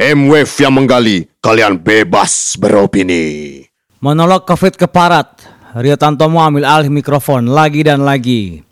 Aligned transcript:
M-Wave 0.00 0.48
yang 0.64 0.72
menggali, 0.72 1.28
kalian 1.44 1.76
bebas 1.76 2.56
beropini. 2.56 3.60
Monolog 4.00 4.48
COVID 4.48 4.80
keparat. 4.80 5.44
Rio 5.76 5.92
Tantomo 6.00 6.40
ambil 6.40 6.64
alih 6.64 6.88
mikrofon 6.88 7.52
lagi 7.52 7.84
dan 7.84 8.00
lagi. 8.08 8.64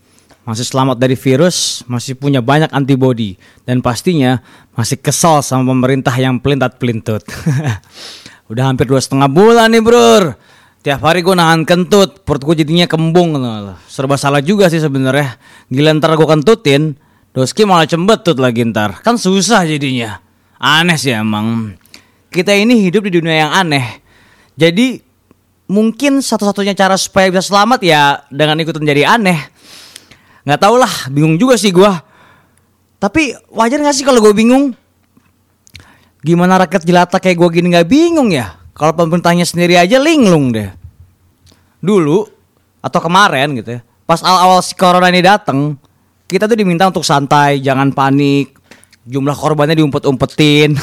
Masih 0.49 0.65
selamat 0.65 0.97
dari 0.97 1.21
virus, 1.21 1.85
masih 1.85 2.17
punya 2.17 2.41
banyak 2.41 2.73
antibodi, 2.73 3.37
dan 3.69 3.85
pastinya 3.85 4.41
masih 4.73 4.97
kesal 5.05 5.45
sama 5.45 5.69
pemerintah 5.69 6.17
yang 6.17 6.41
pelintat-pelintut. 6.41 7.21
Udah 8.51 8.73
hampir 8.73 8.89
dua 8.89 9.05
setengah 9.05 9.29
bulan 9.29 9.69
nih 9.77 9.85
bro. 9.85 10.33
Tiap 10.81 11.05
hari 11.05 11.21
gue 11.21 11.37
nahan 11.37 11.69
kentut, 11.69 12.25
perut 12.25 12.41
gue 12.41 12.65
jadinya 12.65 12.89
kembung. 12.89 13.37
Serba 13.85 14.17
salah 14.17 14.41
juga 14.41 14.73
sih 14.73 14.81
sebenarnya. 14.81 15.37
Gila 15.69 15.93
ntar 16.01 16.17
gue 16.17 16.25
kentutin, 16.25 16.97
doski 17.37 17.69
malah 17.69 17.85
cembetut 17.85 18.41
lagi 18.41 18.65
ntar. 18.65 19.05
Kan 19.05 19.21
susah 19.21 19.69
jadinya. 19.69 20.25
Aneh 20.59 20.99
sih 20.99 21.15
emang. 21.15 21.79
Kita 22.29 22.53
ini 22.53 22.83
hidup 22.85 23.07
di 23.09 23.19
dunia 23.23 23.47
yang 23.47 23.53
aneh. 23.55 24.03
Jadi 24.59 25.01
mungkin 25.71 26.21
satu-satunya 26.21 26.75
cara 26.75 26.99
supaya 26.99 27.31
bisa 27.31 27.47
selamat 27.47 27.81
ya 27.81 28.27
dengan 28.29 28.59
ikutan 28.61 28.85
jadi 28.85 29.07
aneh. 29.07 29.39
Nggak 30.43 30.61
tau 30.61 30.77
lah 30.77 30.93
bingung 31.09 31.39
juga 31.39 31.55
sih 31.57 31.71
gue 31.71 31.93
tapi 32.99 33.31
wajar 33.55 33.79
gak 33.79 33.95
sih 33.95 34.03
kalau 34.03 34.19
gue 34.19 34.35
bingung? 34.35 34.75
Gimana 36.19 36.67
rakyat 36.67 36.83
jelata 36.83 37.23
kayak 37.23 37.39
gue 37.39 37.49
gini 37.63 37.71
nggak 37.71 37.87
bingung 37.87 38.35
ya? 38.35 38.59
Kalau 38.75 38.91
pemerintahnya 38.91 39.47
sendiri 39.47 39.79
aja 39.79 40.03
linglung 40.03 40.51
deh. 40.51 40.67
Dulu 41.79 42.27
atau 42.83 43.01
kemarin 43.03 43.59
gitu 43.59 43.79
ya 43.79 43.81
pas 44.09 44.23
awal-awal 44.25 44.65
si 44.65 44.73
corona 44.73 45.11
ini 45.11 45.21
dateng 45.21 45.77
kita 46.25 46.49
tuh 46.49 46.57
diminta 46.57 46.89
untuk 46.89 47.05
santai 47.05 47.61
jangan 47.61 47.93
panik 47.93 48.57
jumlah 49.09 49.33
korbannya 49.33 49.81
diumpet-umpetin 49.81 50.77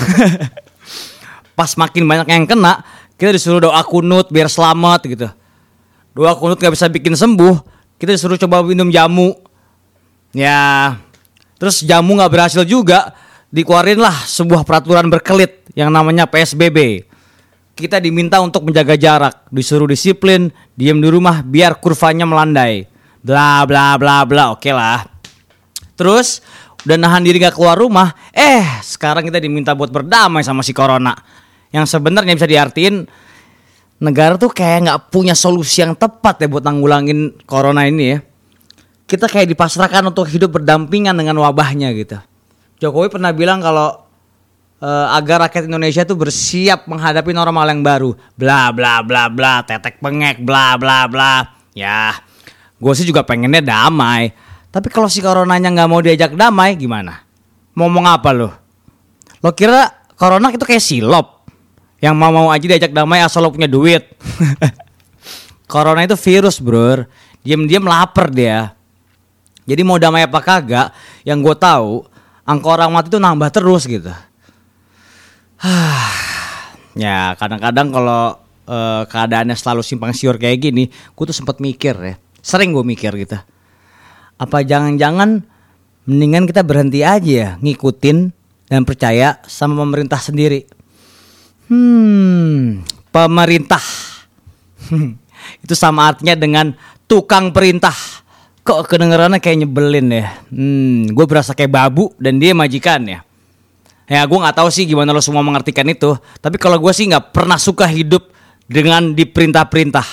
pas 1.58 1.72
makin 1.78 2.04
banyak 2.10 2.28
yang 2.28 2.50
kena 2.50 2.82
kita 3.16 3.32
disuruh 3.32 3.62
doa 3.62 3.80
kunut 3.86 4.34
biar 4.34 4.50
selamat 4.50 5.00
gitu 5.06 5.28
doa 6.18 6.34
kunut 6.34 6.58
nggak 6.58 6.74
bisa 6.74 6.90
bikin 6.90 7.14
sembuh 7.14 7.62
kita 8.02 8.18
disuruh 8.18 8.36
coba 8.42 8.66
minum 8.66 8.90
jamu 8.90 9.46
Ya, 10.36 11.00
terus 11.56 11.80
jamu 11.80 12.20
nggak 12.20 12.28
berhasil 12.28 12.68
juga, 12.68 13.16
dikeluarin 13.56 14.04
lah 14.04 14.12
sebuah 14.28 14.68
peraturan 14.68 15.08
berkelit 15.08 15.64
yang 15.80 15.88
namanya 15.88 16.28
PSBB. 16.28 17.08
Kita 17.72 18.04
diminta 18.04 18.44
untuk 18.44 18.68
menjaga 18.68 19.00
jarak, 19.00 19.48
disuruh 19.48 19.88
disiplin, 19.88 20.52
diem 20.76 21.00
di 21.00 21.08
rumah 21.08 21.40
biar 21.40 21.80
kurvanya 21.80 22.28
melandai. 22.28 22.84
Bla 23.24 23.64
bla 23.64 23.96
bla 23.96 24.28
bla, 24.28 24.52
oke 24.52 24.72
lah. 24.76 25.08
Terus 25.96 26.44
udah 26.86 26.98
nahan 27.02 27.26
diri 27.26 27.42
gak 27.42 27.58
keluar 27.58 27.76
rumah, 27.76 28.14
eh 28.32 28.64
sekarang 28.86 29.26
kita 29.26 29.42
diminta 29.42 29.74
buat 29.74 29.90
berdamai 29.90 30.46
sama 30.46 30.62
si 30.62 30.72
corona. 30.72 31.18
Yang 31.74 31.98
sebenarnya 31.98 32.34
bisa 32.38 32.48
diartiin 32.48 33.04
negara 34.00 34.40
tuh 34.40 34.52
kayak 34.52 34.88
nggak 34.88 35.02
punya 35.12 35.34
solusi 35.34 35.84
yang 35.84 35.98
tepat 35.98 36.44
ya 36.44 36.48
buat 36.52 36.64
nanggulangin 36.64 37.32
corona 37.48 37.88
ini 37.88 38.04
ya 38.12 38.20
kita 39.06 39.30
kayak 39.30 39.54
dipasrahkan 39.54 40.02
untuk 40.10 40.26
hidup 40.30 40.58
berdampingan 40.60 41.14
dengan 41.14 41.38
wabahnya 41.38 41.94
gitu. 41.94 42.18
Jokowi 42.82 43.14
pernah 43.14 43.32
bilang 43.32 43.62
kalau 43.62 44.02
uh, 44.82 45.08
agar 45.14 45.48
rakyat 45.48 45.70
Indonesia 45.70 46.02
itu 46.04 46.18
bersiap 46.18 46.90
menghadapi 46.90 47.32
normal 47.32 47.70
yang 47.70 47.86
baru. 47.86 48.18
Bla 48.34 48.74
bla 48.74 49.06
bla 49.06 49.30
bla, 49.30 49.62
tetek 49.62 50.02
pengek, 50.02 50.42
bla 50.42 50.76
bla 50.76 51.06
bla. 51.06 51.46
Ya, 51.78 52.18
gue 52.82 52.94
sih 52.98 53.06
juga 53.06 53.22
pengennya 53.22 53.62
damai. 53.62 54.34
Tapi 54.76 54.88
kalau 54.92 55.08
si 55.08 55.24
coronanya 55.24 55.72
nggak 55.72 55.88
mau 55.88 56.04
diajak 56.04 56.36
damai, 56.36 56.76
gimana? 56.76 57.24
Mau 57.80 57.88
ngomong 57.88 58.12
apa 58.12 58.36
lo? 58.36 58.52
Lo 59.40 59.56
kira 59.56 59.88
corona 60.20 60.52
itu 60.52 60.68
kayak 60.68 60.84
silop? 60.84 61.48
Yang 62.04 62.16
mau-mau 62.20 62.52
aja 62.52 62.68
diajak 62.68 62.92
damai 62.92 63.24
asal 63.24 63.48
lo 63.48 63.56
punya 63.56 63.72
duit. 63.72 64.04
corona 65.72 66.04
itu 66.04 66.20
virus 66.20 66.60
bro. 66.60 67.08
Diam-diam 67.40 67.88
lapar 67.88 68.28
dia 68.28 68.76
jadi 69.66 69.82
mau 69.82 69.98
damai 69.98 70.30
apa 70.30 70.40
kagak, 70.46 70.94
yang 71.26 71.42
gue 71.42 71.58
tahu 71.58 72.06
angka 72.46 72.68
orang 72.70 72.94
mati 72.94 73.10
itu 73.10 73.18
nambah 73.18 73.50
terus 73.50 73.90
gitu. 73.90 74.14
ya 77.04 77.34
kadang-kadang 77.34 77.90
kalau 77.90 78.38
uh, 78.70 79.04
keadaannya 79.10 79.58
selalu 79.58 79.82
simpang 79.82 80.14
siur 80.14 80.38
kayak 80.38 80.70
gini, 80.70 80.94
gue 80.94 81.24
tuh 81.26 81.34
sempat 81.34 81.58
mikir 81.58 81.98
ya, 81.98 82.16
sering 82.46 82.78
gue 82.78 82.86
mikir 82.86 83.10
gitu. 83.18 83.42
Apa 84.36 84.62
jangan-jangan 84.62 85.44
mendingan 86.06 86.46
kita 86.46 86.62
berhenti 86.62 87.02
aja 87.02 87.32
ya 87.32 87.50
ngikutin 87.60 88.30
dan 88.70 88.82
percaya 88.84 89.40
sama 89.48 89.82
pemerintah 89.82 90.20
sendiri. 90.20 90.68
Hmm, 91.72 92.86
pemerintah. 93.10 93.82
itu 95.66 95.74
sama 95.74 96.10
artinya 96.14 96.34
dengan 96.38 96.74
tukang 97.06 97.54
perintah 97.54 97.94
Kok 98.66 98.90
kedengerannya 98.90 99.38
kayak 99.38 99.62
nyebelin 99.62 100.10
ya. 100.10 100.42
Hmm, 100.50 101.06
gue 101.14 101.26
berasa 101.30 101.54
kayak 101.54 101.70
babu 101.70 102.10
dan 102.18 102.42
dia 102.42 102.58
majikan 102.58 103.06
ya. 103.06 103.22
Ya 104.10 104.26
gue 104.26 104.38
nggak 104.42 104.58
tahu 104.58 104.74
sih 104.74 104.90
gimana 104.90 105.14
lo 105.14 105.22
semua 105.22 105.46
mengartikan 105.46 105.86
itu. 105.86 106.18
Tapi 106.42 106.58
kalau 106.58 106.82
gue 106.82 106.90
sih 106.90 107.06
nggak 107.06 107.30
pernah 107.30 107.62
suka 107.62 107.86
hidup 107.86 108.26
dengan 108.66 109.14
diperintah-perintah. 109.14 110.08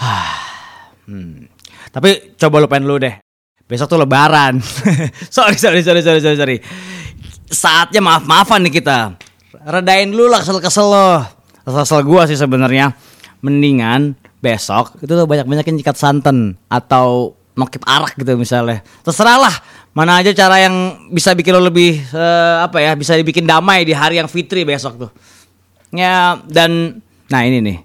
hmm. 1.12 1.47
Tapi 1.92 2.36
coba 2.36 2.62
lo 2.62 2.66
pengen 2.68 2.86
lu 2.88 2.96
deh. 3.00 3.14
Besok 3.68 3.92
tuh 3.92 4.00
lebaran. 4.00 4.60
sorry, 5.34 5.56
sorry, 5.60 5.84
sorry, 5.84 6.00
sorry, 6.00 6.20
sorry, 6.24 6.38
sorry. 6.40 6.56
Saatnya 7.48 8.00
maaf-maafan 8.00 8.64
nih 8.64 8.80
kita. 8.80 9.16
Redain 9.68 10.08
dulu 10.08 10.32
lah 10.32 10.40
kesel-kesel 10.40 10.86
lo. 10.88 11.10
Kesel-kesel 11.64 12.00
gue 12.04 12.22
sih 12.32 12.38
sebenarnya. 12.40 12.96
Mendingan 13.44 14.18
besok 14.38 15.02
itu 15.02 15.10
tuh 15.10 15.26
banyak-banyakin 15.26 15.74
nyikat 15.74 15.98
santan 15.98 16.54
atau 16.70 17.34
nokip 17.58 17.82
arak 17.84 18.14
gitu 18.14 18.38
misalnya. 18.38 18.86
Terserah 19.02 19.38
lah 19.38 19.54
mana 19.92 20.22
aja 20.22 20.30
cara 20.30 20.62
yang 20.62 21.08
bisa 21.10 21.34
bikin 21.34 21.58
lo 21.58 21.62
lebih 21.62 21.98
uh, 22.14 22.62
apa 22.62 22.78
ya 22.78 22.94
bisa 22.94 23.18
dibikin 23.18 23.42
damai 23.42 23.82
di 23.82 23.90
hari 23.90 24.22
yang 24.22 24.30
fitri 24.30 24.62
besok 24.62 24.94
tuh. 25.06 25.10
Ya 25.90 26.38
dan 26.46 27.02
nah 27.28 27.42
ini 27.42 27.58
nih 27.60 27.78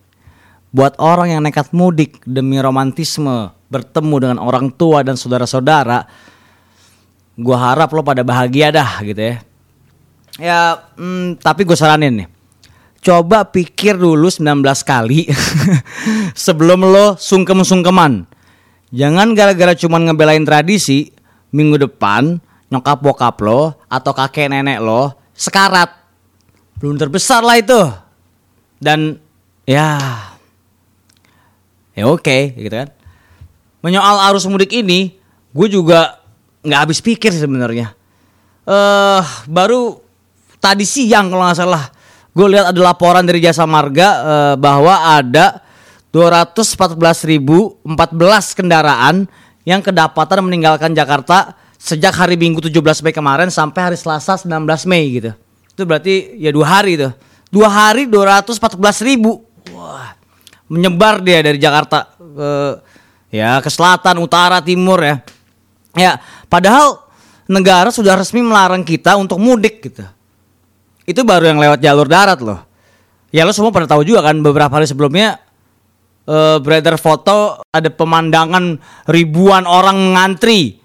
buat 0.74 0.98
orang 1.02 1.34
yang 1.38 1.42
nekat 1.42 1.74
mudik 1.74 2.22
demi 2.26 2.62
romantisme 2.62 3.54
bertemu 3.74 4.16
dengan 4.22 4.38
orang 4.38 4.70
tua 4.70 5.02
dan 5.02 5.18
saudara-saudara, 5.18 6.06
gua 7.34 7.58
harap 7.74 7.90
lo 7.90 8.06
pada 8.06 8.22
bahagia 8.22 8.70
dah 8.70 9.02
gitu 9.02 9.34
ya. 9.34 9.36
Ya, 10.42 10.62
hmm, 10.98 11.38
tapi 11.38 11.62
gue 11.62 11.78
saranin 11.78 12.26
nih, 12.26 12.28
coba 13.06 13.46
pikir 13.46 13.94
dulu 14.02 14.34
19 14.34 14.66
kali 14.82 15.30
sebelum 16.46 16.90
lo 16.90 17.14
sungkem-sungkeman. 17.22 18.26
Jangan 18.90 19.38
gara-gara 19.38 19.78
cuman 19.78 20.10
ngebelain 20.10 20.42
tradisi, 20.42 21.14
minggu 21.54 21.78
depan 21.86 22.42
nyokap 22.74 23.06
bokap 23.06 23.38
lo 23.46 23.78
atau 23.86 24.12
kakek 24.18 24.50
nenek 24.50 24.82
lo 24.82 25.14
sekarat. 25.38 25.94
Belum 26.82 26.98
terbesar 26.98 27.46
lah 27.46 27.62
itu. 27.62 27.82
Dan 28.82 29.22
ya 29.70 30.02
ya 31.94 32.10
oke 32.10 32.26
okay, 32.26 32.58
gitu 32.58 32.74
kan. 32.74 32.90
Menyoal 33.84 34.32
arus 34.32 34.48
mudik 34.48 34.72
ini, 34.72 35.12
gue 35.52 35.68
juga 35.68 36.24
nggak 36.64 36.80
habis 36.88 37.04
pikir 37.04 37.36
sebenarnya. 37.36 37.92
Eh 38.64 38.72
uh, 38.72 39.24
baru 39.52 40.00
tadi 40.64 40.88
siang 40.88 41.28
kalau 41.28 41.44
nggak 41.44 41.60
salah 41.60 41.92
gue 42.34 42.48
lihat 42.48 42.74
ada 42.74 42.80
laporan 42.80 43.28
dari 43.28 43.44
Jasa 43.44 43.68
Marga 43.68 44.10
uh, 44.24 44.56
bahwa 44.56 45.20
ada 45.20 45.62
214.014 46.16 47.84
kendaraan 48.56 49.28
yang 49.68 49.82
kedapatan 49.84 50.46
meninggalkan 50.46 50.96
Jakarta 50.96 51.58
sejak 51.76 52.16
hari 52.16 52.40
Minggu 52.40 52.64
17 52.64 53.04
Mei 53.04 53.12
kemarin 53.12 53.52
sampai 53.52 53.92
hari 53.92 53.98
Selasa 54.00 54.40
19 54.40 54.64
Mei 54.88 55.04
gitu. 55.20 55.32
Itu 55.74 55.84
berarti 55.84 56.38
ya 56.38 56.54
dua 56.54 56.80
hari 56.80 56.96
tuh. 56.96 57.14
Dua 57.50 57.70
hari 57.70 58.08
214 58.10 58.80
ribu. 59.04 59.46
Wah, 59.74 60.14
menyebar 60.70 61.22
dia 61.22 61.42
dari 61.42 61.58
Jakarta 61.58 62.14
ke 62.18 62.50
ya 63.34 63.58
ke 63.58 63.74
selatan, 63.74 64.22
utara, 64.22 64.62
timur 64.62 65.02
ya. 65.02 65.16
Ya, 65.98 66.22
padahal 66.46 67.02
negara 67.50 67.90
sudah 67.90 68.14
resmi 68.14 68.46
melarang 68.46 68.86
kita 68.86 69.18
untuk 69.18 69.42
mudik 69.42 69.82
gitu 69.82 70.06
itu 71.04 71.22
baru 71.24 71.52
yang 71.52 71.60
lewat 71.60 71.80
jalur 71.84 72.08
darat 72.08 72.40
loh. 72.40 72.60
Ya 73.34 73.44
lo 73.44 73.52
semua 73.52 73.74
pernah 73.74 73.90
tahu 73.90 74.06
juga 74.06 74.24
kan 74.24 74.40
beberapa 74.40 74.72
hari 74.72 74.86
sebelumnya 74.86 75.42
uh, 76.30 76.62
beredar 76.62 76.96
foto 77.02 77.60
ada 77.74 77.90
pemandangan 77.90 78.78
ribuan 79.10 79.66
orang 79.66 80.16
ngantri 80.16 80.80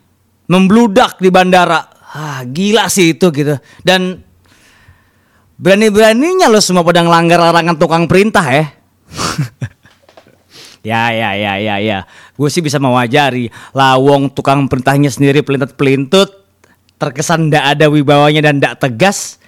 membludak 0.49 1.21
di 1.21 1.29
bandara. 1.29 1.93
Ah, 2.09 2.41
gila 2.49 2.89
sih 2.89 3.15
itu 3.15 3.29
gitu. 3.31 3.61
Dan 3.85 4.17
berani-beraninya 5.61 6.49
lo 6.49 6.59
semua 6.59 6.83
pada 6.83 7.05
ngelanggar 7.05 7.37
larangan 7.37 7.77
tukang 7.77 8.09
perintah 8.09 8.47
ya. 8.49 8.65
ya 10.83 11.11
ya 11.15 11.35
ya 11.35 11.53
ya 11.59 11.77
ya. 11.81 11.99
Gue 12.35 12.49
sih 12.49 12.63
bisa 12.63 12.77
mewajari 12.83 13.51
lawong 13.75 14.31
tukang 14.33 14.67
perintahnya 14.67 15.11
sendiri 15.13 15.43
pelintat-pelintut 15.43 16.47
terkesan 16.99 17.47
ndak 17.47 17.79
ada 17.79 17.87
wibawanya 17.87 18.51
dan 18.51 18.59
ndak 18.59 18.83
tegas 18.83 19.39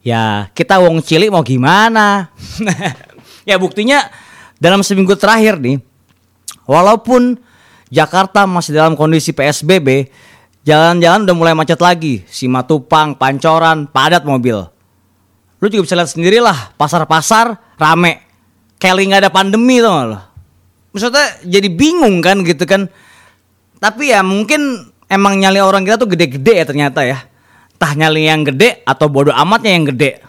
Ya 0.00 0.48
kita 0.56 0.80
wong 0.80 1.04
cilik 1.04 1.28
mau 1.28 1.44
gimana? 1.44 2.32
ya 3.48 3.60
buktinya 3.60 4.08
dalam 4.56 4.80
seminggu 4.80 5.12
terakhir 5.12 5.60
nih, 5.60 5.76
walaupun 6.64 7.36
Jakarta 7.92 8.48
masih 8.48 8.80
dalam 8.80 8.96
kondisi 8.96 9.36
PSBB, 9.36 10.08
jalan-jalan 10.64 11.28
udah 11.28 11.36
mulai 11.36 11.52
macet 11.52 11.76
lagi. 11.84 12.24
Simatupang, 12.32 13.12
Pancoran, 13.12 13.84
padat 13.92 14.24
mobil. 14.24 14.56
Lu 15.60 15.66
juga 15.68 15.84
bisa 15.84 15.96
lihat 16.00 16.08
sendirilah, 16.16 16.72
pasar-pasar 16.80 17.60
rame. 17.76 18.24
Kayak 18.80 19.04
nggak 19.04 19.22
ada 19.28 19.32
pandemi 19.32 19.84
tuh 19.84 20.16
lo. 20.16 20.29
Maksudnya 20.90 21.40
jadi 21.46 21.68
bingung 21.70 22.18
kan 22.22 22.42
gitu 22.42 22.64
kan. 22.66 22.90
Tapi 23.80 24.12
ya 24.12 24.20
mungkin 24.20 24.90
emang 25.08 25.40
nyali 25.40 25.62
orang 25.62 25.86
kita 25.86 25.96
tuh 25.96 26.10
gede-gede 26.12 26.54
ya 26.60 26.64
ternyata 26.66 27.00
ya 27.06 27.18
entah 27.80 27.96
nyali 27.96 28.28
yang 28.28 28.44
gede 28.44 28.84
atau 28.84 29.08
bodoh 29.08 29.32
amatnya 29.32 29.72
yang 29.72 29.88
gede. 29.88 30.20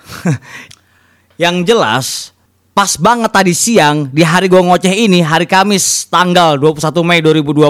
yang 1.43 1.55
jelas 1.67 2.31
pas 2.71 2.95
banget 2.95 3.27
tadi 3.33 3.51
siang 3.51 4.07
di 4.07 4.23
hari 4.23 4.47
gua 4.47 4.63
ngoceh 4.63 4.93
ini 4.93 5.19
hari 5.19 5.43
Kamis 5.43 6.07
tanggal 6.07 6.55
21 6.55 7.03
Mei 7.03 7.19
2020 7.19 7.67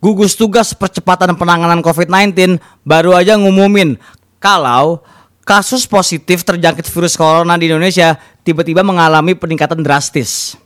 gugus 0.00 0.32
tugas 0.32 0.72
percepatan 0.72 1.36
penanganan 1.36 1.84
COVID-19 1.84 2.56
baru 2.82 3.12
aja 3.12 3.36
ngumumin 3.36 4.00
kalau 4.40 5.04
kasus 5.46 5.86
positif 5.86 6.42
terjangkit 6.42 6.88
virus 6.88 7.14
corona 7.14 7.54
di 7.60 7.70
Indonesia 7.70 8.18
tiba-tiba 8.42 8.82
mengalami 8.82 9.38
peningkatan 9.38 9.82
drastis. 9.82 10.58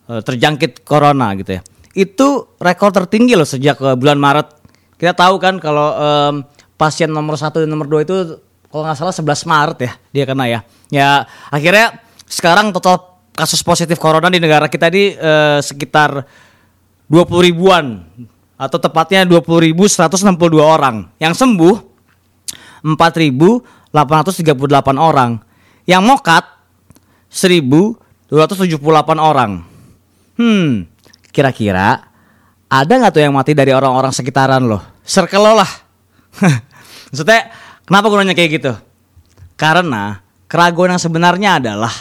eh, 0.09 0.21
terjangkit 0.21 0.85
corona 0.85 1.33
gitu 1.38 1.57
ya 1.57 1.61
itu 1.94 2.27
rekor 2.57 2.89
tertinggi 2.89 3.38
loh 3.38 3.45
sejak 3.45 3.77
uh, 3.79 3.94
bulan 3.94 4.17
Maret. 4.17 4.50
Kita 4.97 5.13
tahu 5.13 5.38
kan 5.38 5.61
kalau 5.61 5.94
um, 5.94 6.33
pasien 6.73 7.09
nomor 7.09 7.38
satu 7.38 7.61
dan 7.61 7.69
nomor 7.69 7.85
dua 7.85 8.01
itu 8.01 8.41
kalau 8.73 8.89
nggak 8.89 8.97
salah 8.97 9.13
11 9.13 9.45
Maret 9.45 9.77
ya 9.77 9.91
dia 10.09 10.25
kena 10.25 10.45
ya. 10.50 10.59
Ya 10.89 11.09
akhirnya 11.53 12.01
sekarang 12.25 12.73
total 12.73 13.21
kasus 13.33 13.61
positif 13.61 14.01
corona 14.01 14.29
di 14.29 14.41
negara 14.41 14.65
kita 14.65 14.89
ini 14.89 15.13
uh, 15.17 15.61
sekitar 15.61 16.25
20 17.09 17.50
ribuan 17.53 18.01
atau 18.57 18.77
tepatnya 18.81 19.29
20.162 19.29 19.94
orang. 20.57 21.05
Yang 21.21 21.45
sembuh 21.45 21.75
4.838 22.89 23.94
orang. 24.97 25.31
Yang 25.83 26.03
mokat 26.03 26.44
1.278 27.33 28.30
orang. 29.19 29.65
Hmm, 30.38 30.88
Kira-kira 31.33 32.13
ada 32.69 32.94
nggak 32.94 33.13
tuh 33.13 33.21
yang 33.25 33.33
mati 33.33 33.57
dari 33.57 33.74
orang-orang 33.74 34.13
sekitaran 34.13 34.62
lo? 34.69 34.81
Circle 35.01 35.41
lo 35.41 35.53
lah. 35.57 35.71
Maksudnya 37.09 37.50
kenapa 37.89 38.06
gue 38.09 38.18
nanya 38.21 38.38
kayak 38.38 38.51
gitu? 38.62 38.74
Karena 39.57 40.21
keraguan 40.45 40.94
yang 40.94 41.01
sebenarnya 41.01 41.57
adalah 41.57 41.94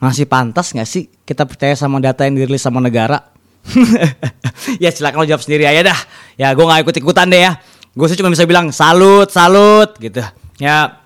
masih 0.00 0.24
pantas 0.24 0.72
nggak 0.72 0.88
sih 0.88 1.06
kita 1.22 1.44
percaya 1.44 1.76
sama 1.76 2.00
data 2.00 2.24
yang 2.24 2.40
dirilis 2.40 2.64
sama 2.64 2.80
negara? 2.80 3.28
ya 4.82 4.88
silakan 4.88 5.22
lo 5.22 5.28
jawab 5.28 5.44
sendiri 5.44 5.68
aja 5.68 5.92
dah. 5.92 6.00
Ya 6.40 6.48
gue 6.56 6.64
nggak 6.64 6.88
ikut 6.88 6.96
ikutan 6.96 7.28
deh 7.28 7.44
ya. 7.44 7.60
Gue 7.92 8.08
sih 8.08 8.16
cuma 8.16 8.32
bisa 8.32 8.48
bilang 8.48 8.72
salut, 8.72 9.28
salut 9.28 9.92
gitu. 10.00 10.24
Ya 10.56 11.01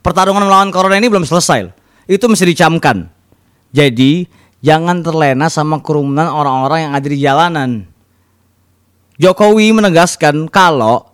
pertarungan 0.00 0.44
melawan 0.44 0.70
corona 0.72 0.96
ini 0.96 1.08
belum 1.08 1.24
selesai. 1.24 1.70
Itu 2.10 2.26
mesti 2.26 2.44
dicamkan. 2.44 3.06
Jadi 3.70 4.26
jangan 4.60 5.00
terlena 5.04 5.46
sama 5.46 5.78
kerumunan 5.80 6.28
orang-orang 6.28 6.90
yang 6.90 6.92
ada 6.96 7.06
di 7.06 7.18
jalanan. 7.20 7.70
Jokowi 9.20 9.70
menegaskan 9.76 10.48
kalau 10.48 11.04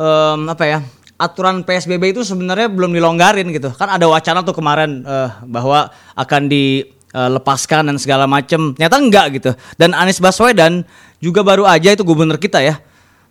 um, 0.00 0.48
apa 0.48 0.64
ya 0.64 0.78
aturan 1.20 1.60
PSBB 1.66 2.16
itu 2.16 2.22
sebenarnya 2.24 2.72
belum 2.72 2.94
dilonggarin 2.96 3.52
gitu. 3.52 3.68
Kan 3.76 3.92
ada 3.92 4.08
wacana 4.08 4.40
tuh 4.40 4.56
kemarin 4.56 5.04
uh, 5.04 5.44
bahwa 5.44 5.92
akan 6.16 6.48
dilepaskan 6.48 7.92
dan 7.92 7.96
segala 8.00 8.24
macem. 8.24 8.72
Ternyata 8.74 8.96
enggak 8.96 9.26
gitu. 9.38 9.50
Dan 9.76 9.92
Anies 9.92 10.18
Baswedan 10.18 10.88
juga 11.20 11.44
baru 11.44 11.68
aja 11.68 11.92
itu 11.92 12.06
gubernur 12.06 12.40
kita 12.40 12.64
ya 12.64 12.80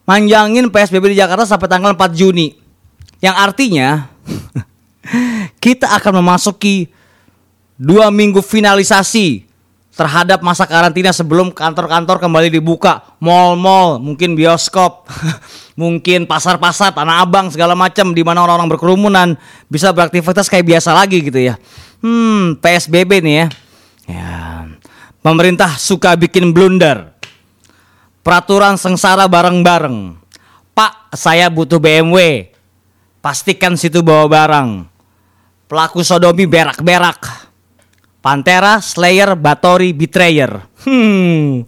manjangin 0.08 0.72
PSBB 0.72 1.14
di 1.14 1.18
Jakarta 1.20 1.44
sampai 1.44 1.68
tanggal 1.68 1.92
4 1.94 2.16
Juni. 2.16 2.56
Yang 3.20 3.36
artinya 3.36 4.08
kita 5.64 5.92
akan 5.98 6.24
memasuki 6.24 6.92
dua 7.78 8.10
minggu 8.10 8.42
finalisasi 8.42 9.48
terhadap 9.98 10.46
masa 10.46 10.70
karantina 10.70 11.10
sebelum 11.10 11.50
kantor-kantor 11.50 12.22
kembali 12.22 12.54
dibuka, 12.54 13.02
mall-mall, 13.18 13.98
mungkin 13.98 14.38
bioskop, 14.38 15.10
mungkin 15.82 16.30
pasar-pasar, 16.30 16.94
tanah 16.94 17.26
abang 17.26 17.50
segala 17.50 17.74
macam 17.74 18.14
di 18.14 18.22
mana 18.22 18.46
orang-orang 18.46 18.78
berkerumunan 18.78 19.34
bisa 19.66 19.90
beraktivitas 19.90 20.46
kayak 20.54 20.70
biasa 20.70 20.94
lagi 20.94 21.26
gitu 21.26 21.42
ya. 21.42 21.58
Hmm, 22.06 22.62
PSBB 22.62 23.26
nih 23.26 23.36
ya. 23.42 23.48
Ya. 24.06 24.38
Pemerintah 25.26 25.82
suka 25.82 26.14
bikin 26.14 26.54
blunder. 26.54 27.18
Peraturan 28.22 28.78
sengsara 28.78 29.26
bareng-bareng. 29.26 30.14
Pak, 30.78 31.18
saya 31.18 31.50
butuh 31.50 31.82
BMW. 31.82 32.54
Pastikan 33.20 33.76
situ 33.76 34.06
bawa 34.06 34.26
barang. 34.30 34.70
Pelaku 35.68 36.00
sodomi 36.00 36.48
berak-berak 36.48 37.48
Pantera, 38.28 38.84
Slayer, 38.84 39.40
Batori, 39.40 39.96
Betrayer. 39.96 40.60
Hmm. 40.84 41.64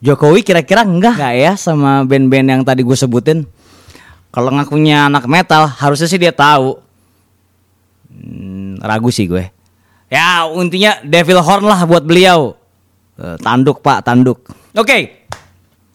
Jokowi 0.00 0.40
kira-kira 0.40 0.88
enggak 0.88 1.20
enggak 1.20 1.34
ya 1.36 1.52
sama 1.54 2.02
band-band 2.08 2.48
yang 2.48 2.62
tadi 2.64 2.80
gue 2.80 2.96
sebutin? 2.96 3.44
Kalau 4.32 4.48
ngakunya 4.56 5.12
anak 5.12 5.28
metal, 5.28 5.68
harusnya 5.68 6.08
sih 6.08 6.16
dia 6.16 6.32
tahu. 6.32 6.80
Hmm, 8.08 8.80
ragu 8.80 9.12
sih 9.12 9.28
gue. 9.28 9.52
Ya 10.08 10.48
intinya 10.48 10.96
Devil 11.04 11.44
Horn 11.44 11.68
lah 11.68 11.84
buat 11.84 12.08
beliau. 12.08 12.56
Uh, 13.20 13.36
tanduk 13.44 13.84
pak, 13.84 14.00
tanduk. 14.08 14.40
Oke, 14.72 14.88
okay. 14.88 15.02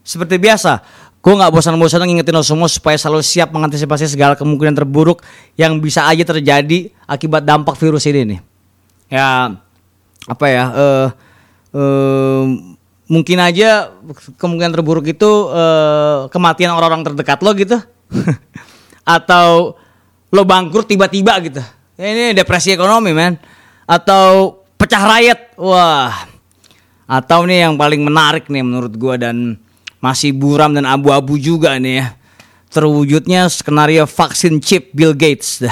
seperti 0.06 0.38
biasa, 0.38 0.78
gue 1.18 1.34
nggak 1.34 1.50
bosan-bosan 1.50 2.06
ngingetin 2.06 2.34
lo 2.34 2.46
semua 2.46 2.70
supaya 2.70 2.94
selalu 2.94 3.26
siap 3.26 3.50
mengantisipasi 3.50 4.06
segala 4.06 4.38
kemungkinan 4.38 4.78
terburuk 4.78 5.20
yang 5.58 5.82
bisa 5.82 6.06
aja 6.06 6.22
terjadi 6.22 6.94
akibat 7.10 7.42
dampak 7.42 7.74
virus 7.74 8.06
ini 8.06 8.36
nih. 8.36 8.40
Ya, 9.08 9.56
apa 10.28 10.46
ya 10.46 10.64
uh, 10.70 11.08
uh, 11.74 12.42
mungkin 13.08 13.38
aja 13.40 13.90
kemungkinan 14.38 14.72
terburuk 14.76 15.08
itu 15.10 15.26
uh, 15.50 16.30
kematian 16.30 16.70
orang-orang 16.70 17.02
terdekat 17.02 17.42
lo 17.42 17.50
gitu. 17.56 17.76
Atau 19.18 19.74
lo 20.30 20.42
bangkrut 20.44 20.86
tiba-tiba 20.86 21.34
gitu. 21.42 21.62
Ini 21.98 22.36
depresi 22.36 22.70
ekonomi 22.70 23.10
men. 23.10 23.34
Atau 23.88 24.62
pecah 24.78 25.02
rakyat 25.02 25.58
wah. 25.58 26.14
Atau 27.08 27.48
nih 27.48 27.66
yang 27.66 27.74
paling 27.74 28.04
menarik 28.04 28.46
nih 28.46 28.62
menurut 28.62 28.94
gua 28.94 29.16
dan 29.16 29.56
masih 29.98 30.30
buram 30.34 30.74
dan 30.74 30.86
abu-abu 30.86 31.34
juga 31.38 31.74
nih 31.78 32.04
ya 32.04 32.06
terwujudnya 32.68 33.48
skenario 33.48 34.04
vaksin 34.04 34.60
chip 34.62 34.92
Bill 34.92 35.16
Gates 35.16 35.64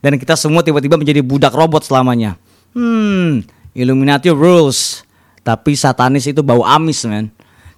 dan 0.00 0.16
kita 0.16 0.38
semua 0.38 0.62
tiba-tiba 0.62 0.96
menjadi 0.96 1.20
budak 1.20 1.52
robot 1.52 1.84
selamanya 1.84 2.38
hmm 2.72 3.56
Illuminati 3.76 4.32
rules. 4.32 5.04
Tapi 5.44 5.76
satanis 5.76 6.24
itu 6.24 6.40
bau 6.40 6.64
amis, 6.64 7.04
men. 7.04 7.28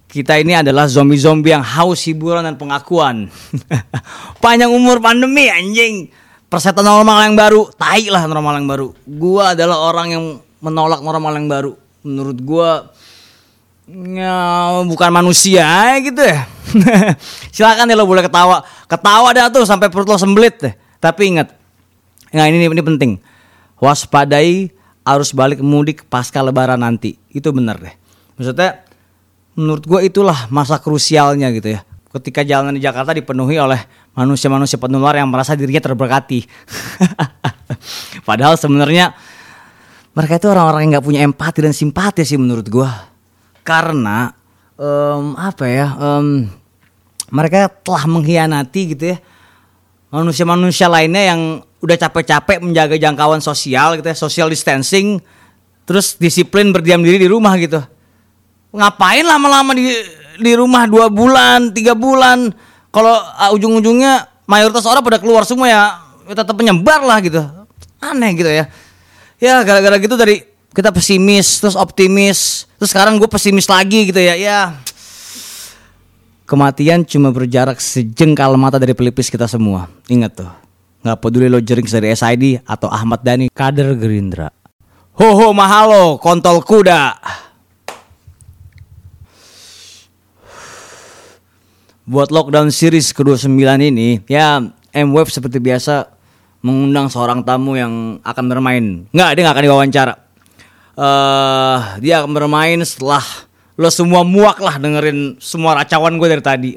Kita 0.09 0.39
ini 0.39 0.57
adalah 0.57 0.89
zombie-zombie 0.89 1.53
yang 1.53 1.61
haus 1.61 2.07
hiburan 2.07 2.41
dan 2.41 2.55
pengakuan. 2.57 3.29
Panjang 4.43 4.73
umur 4.73 4.97
pandemi 5.03 5.51
anjing. 5.51 6.09
Persetan 6.49 6.81
normal 6.81 7.29
yang 7.29 7.37
baru, 7.37 7.69
tai 7.77 8.09
lah 8.09 8.25
normal 8.25 8.57
yang 8.57 8.65
baru. 8.65 8.87
Gua 9.05 9.53
adalah 9.53 9.77
orang 9.85 10.07
yang 10.09 10.23
menolak 10.65 11.05
normal 11.05 11.37
yang 11.37 11.45
baru. 11.45 11.77
Menurut 12.01 12.37
gua 12.41 12.89
ya, 14.15 14.37
bukan 14.85 15.09
manusia 15.09 15.65
gitu 16.01 16.21
ya. 16.21 16.45
Silakan 17.55 17.89
ya 17.89 17.95
lo 17.97 18.05
boleh 18.05 18.25
ketawa. 18.25 18.61
Ketawa 18.85 19.29
dah 19.33 19.49
tuh 19.49 19.65
sampai 19.65 19.89
perut 19.89 20.05
lo 20.05 20.17
sembelit 20.17 20.55
deh. 20.61 20.73
Tapi 20.99 21.35
ingat, 21.35 21.55
nah 22.35 22.45
ini 22.45 22.67
ini 22.67 22.83
penting. 22.83 23.11
Waspadai 23.79 24.69
harus 25.07 25.31
balik 25.31 25.63
mudik 25.63 26.05
pasca 26.05 26.43
lebaran 26.43 26.83
nanti. 26.83 27.17
Itu 27.31 27.49
benar 27.55 27.79
deh. 27.79 27.95
Maksudnya 28.37 28.83
menurut 29.57 29.83
gue 29.83 29.99
itulah 30.07 30.47
masa 30.53 30.77
krusialnya 30.77 31.49
gitu 31.55 31.79
ya. 31.79 31.81
Ketika 32.09 32.41
jalanan 32.41 32.75
di 32.77 32.81
Jakarta 32.81 33.13
dipenuhi 33.13 33.61
oleh 33.61 33.79
manusia-manusia 34.17 34.81
penular 34.81 35.15
yang 35.15 35.29
merasa 35.29 35.53
dirinya 35.53 35.79
terberkati. 35.79 36.43
Padahal 38.27 38.57
sebenarnya 38.57 39.13
mereka 40.17 40.41
itu 40.41 40.47
orang-orang 40.49 40.81
yang 40.83 40.91
nggak 40.97 41.05
punya 41.05 41.21
empati 41.21 41.59
dan 41.63 41.73
simpati 41.73 42.25
sih 42.25 42.35
menurut 42.35 42.65
gue. 42.65 42.89
Karena 43.61 44.33
um, 44.79 45.37
apa 45.37 45.65
ya? 45.69 45.93
Um, 45.97 46.49
mereka 47.29 47.69
telah 47.69 48.03
mengkhianati 48.09 48.81
gitu 48.97 49.05
ya 49.13 49.17
manusia-manusia 50.09 50.89
lainnya 50.89 51.33
yang 51.33 51.41
udah 51.79 51.97
capek-capek 51.97 52.59
menjaga 52.59 52.97
jangkauan 52.97 53.39
sosial 53.39 53.95
gitu 53.97 54.09
ya, 54.09 54.17
social 54.17 54.47
distancing, 54.49 55.21
terus 55.85 56.17
disiplin 56.17 56.73
berdiam 56.73 56.99
diri 56.99 57.21
di 57.21 57.29
rumah 57.29 57.55
gitu. 57.61 57.79
Ngapain 58.73 59.25
lama-lama 59.25 59.73
di 59.73 59.85
di 60.41 60.51
rumah 60.57 60.89
dua 60.89 61.07
bulan, 61.07 61.71
tiga 61.71 61.93
bulan, 61.93 62.51
kalau 62.89 63.15
uh, 63.15 63.55
ujung-ujungnya 63.55 64.27
mayoritas 64.49 64.85
orang 64.89 65.05
pada 65.05 65.21
keluar 65.21 65.45
semua 65.45 65.69
ya, 65.69 65.81
ya 66.25 66.33
tetap 66.35 66.57
penyebar 66.57 67.05
lah 67.05 67.21
gitu. 67.21 67.41
Aneh 68.01 68.33
gitu 68.33 68.49
ya. 68.49 68.65
Ya 69.39 69.63
gara-gara 69.63 69.95
gitu 70.01 70.19
dari 70.19 70.43
kita 70.79 70.95
pesimis 70.95 71.59
terus 71.59 71.75
optimis 71.75 72.63
terus 72.79 72.95
sekarang 72.95 73.19
gue 73.19 73.27
pesimis 73.27 73.67
lagi 73.67 74.07
gitu 74.07 74.23
ya. 74.23 74.39
Ya 74.39 74.79
kematian 76.49 77.05
cuma 77.05 77.29
berjarak 77.29 77.77
sejengkal 77.77 78.57
mata 78.57 78.81
dari 78.81 78.97
pelipis 78.97 79.29
kita 79.29 79.45
semua. 79.45 79.91
Ingat 80.09 80.31
tuh 80.41 80.51
nggak 80.99 81.19
peduli 81.19 81.47
lo 81.47 81.61
jering 81.61 81.87
dari 81.87 82.11
SID 82.15 82.63
atau 82.63 82.87
Ahmad 82.87 83.21
Dhani. 83.21 83.51
Kader 83.51 83.93
Gerindra. 83.99 84.49
Ho 85.19 85.27
ho 85.35 85.47
mahalo 85.51 86.15
kontol 86.17 86.63
kuda. 86.63 87.19
Buat 92.09 92.33
lockdown 92.33 92.73
series 92.73 93.13
ke-29 93.13 93.53
ini 93.85 94.17
ya 94.25 94.57
M-Web 94.89 95.29
seperti 95.29 95.61
biasa 95.61 96.09
mengundang 96.65 97.05
seorang 97.07 97.45
tamu 97.45 97.77
yang 97.77 98.17
akan 98.25 98.45
bermain. 98.49 99.05
Nggak, 99.13 99.29
dia 99.37 99.41
nggak 99.45 99.55
akan 99.55 99.65
diwawancara. 99.69 100.13
Eh, 100.99 101.77
dia 102.03 102.19
akan 102.19 102.35
bermain 102.35 102.75
setelah 102.83 103.23
lo 103.79 103.87
semua 103.87 104.27
muak 104.27 104.59
lah 104.59 104.75
dengerin 104.75 105.39
semua 105.39 105.79
racauan 105.79 106.19
gue 106.19 106.27
dari 106.27 106.43
tadi. 106.43 106.71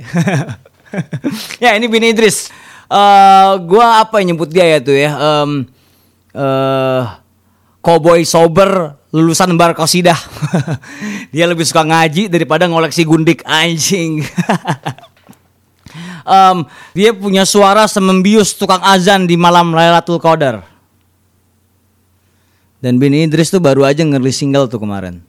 ya 1.63 1.75
ini 1.75 1.91
Bini 1.91 2.15
Idris. 2.15 2.47
Eh, 2.87 3.51
gue 3.67 3.83
apa 3.83 4.23
yang 4.23 4.39
nyebut 4.39 4.47
dia 4.47 4.63
ya 4.63 4.79
tuh 4.79 4.95
ya? 4.95 5.11
Um, 5.19 5.67
eh, 6.39 7.03
cowboy 7.83 8.23
sober 8.23 8.95
lulusan 9.11 9.59
bar 9.59 9.75
kosidah. 9.75 10.19
dia 11.35 11.51
lebih 11.51 11.67
suka 11.67 11.83
ngaji 11.83 12.31
daripada 12.31 12.71
ngoleksi 12.71 13.03
gundik 13.03 13.43
anjing. 13.43 14.23
um, 16.31 16.63
dia 16.95 17.11
punya 17.11 17.43
suara 17.43 17.91
semembius 17.91 18.55
tukang 18.55 18.87
azan 18.87 19.27
di 19.27 19.35
malam 19.35 19.75
Lailatul 19.75 20.23
Qadar. 20.23 20.72
Dan 22.83 22.99
Bini 22.99 23.23
Idris 23.23 23.55
tuh 23.55 23.63
baru 23.63 23.87
aja 23.87 24.03
ngerilis 24.03 24.43
single 24.43 24.67
tuh 24.67 24.83
kemarin. 24.83 25.23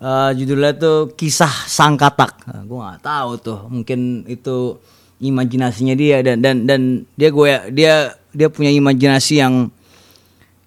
Uh, 0.00 0.32
judulnya 0.32 0.72
tuh 0.72 1.12
kisah 1.12 1.52
sang 1.68 2.00
katak. 2.00 2.40
Nah, 2.48 2.64
gue 2.64 2.78
nggak 2.80 3.02
tahu 3.04 3.30
tuh, 3.36 3.60
mungkin 3.68 4.24
itu 4.24 4.80
imajinasinya 5.20 5.92
dia 5.92 6.24
dan 6.24 6.40
dan 6.40 6.64
dan 6.64 6.80
dia 7.20 7.28
gue 7.28 7.50
dia 7.76 8.16
dia 8.32 8.48
punya 8.48 8.72
imajinasi 8.72 9.44
yang 9.44 9.68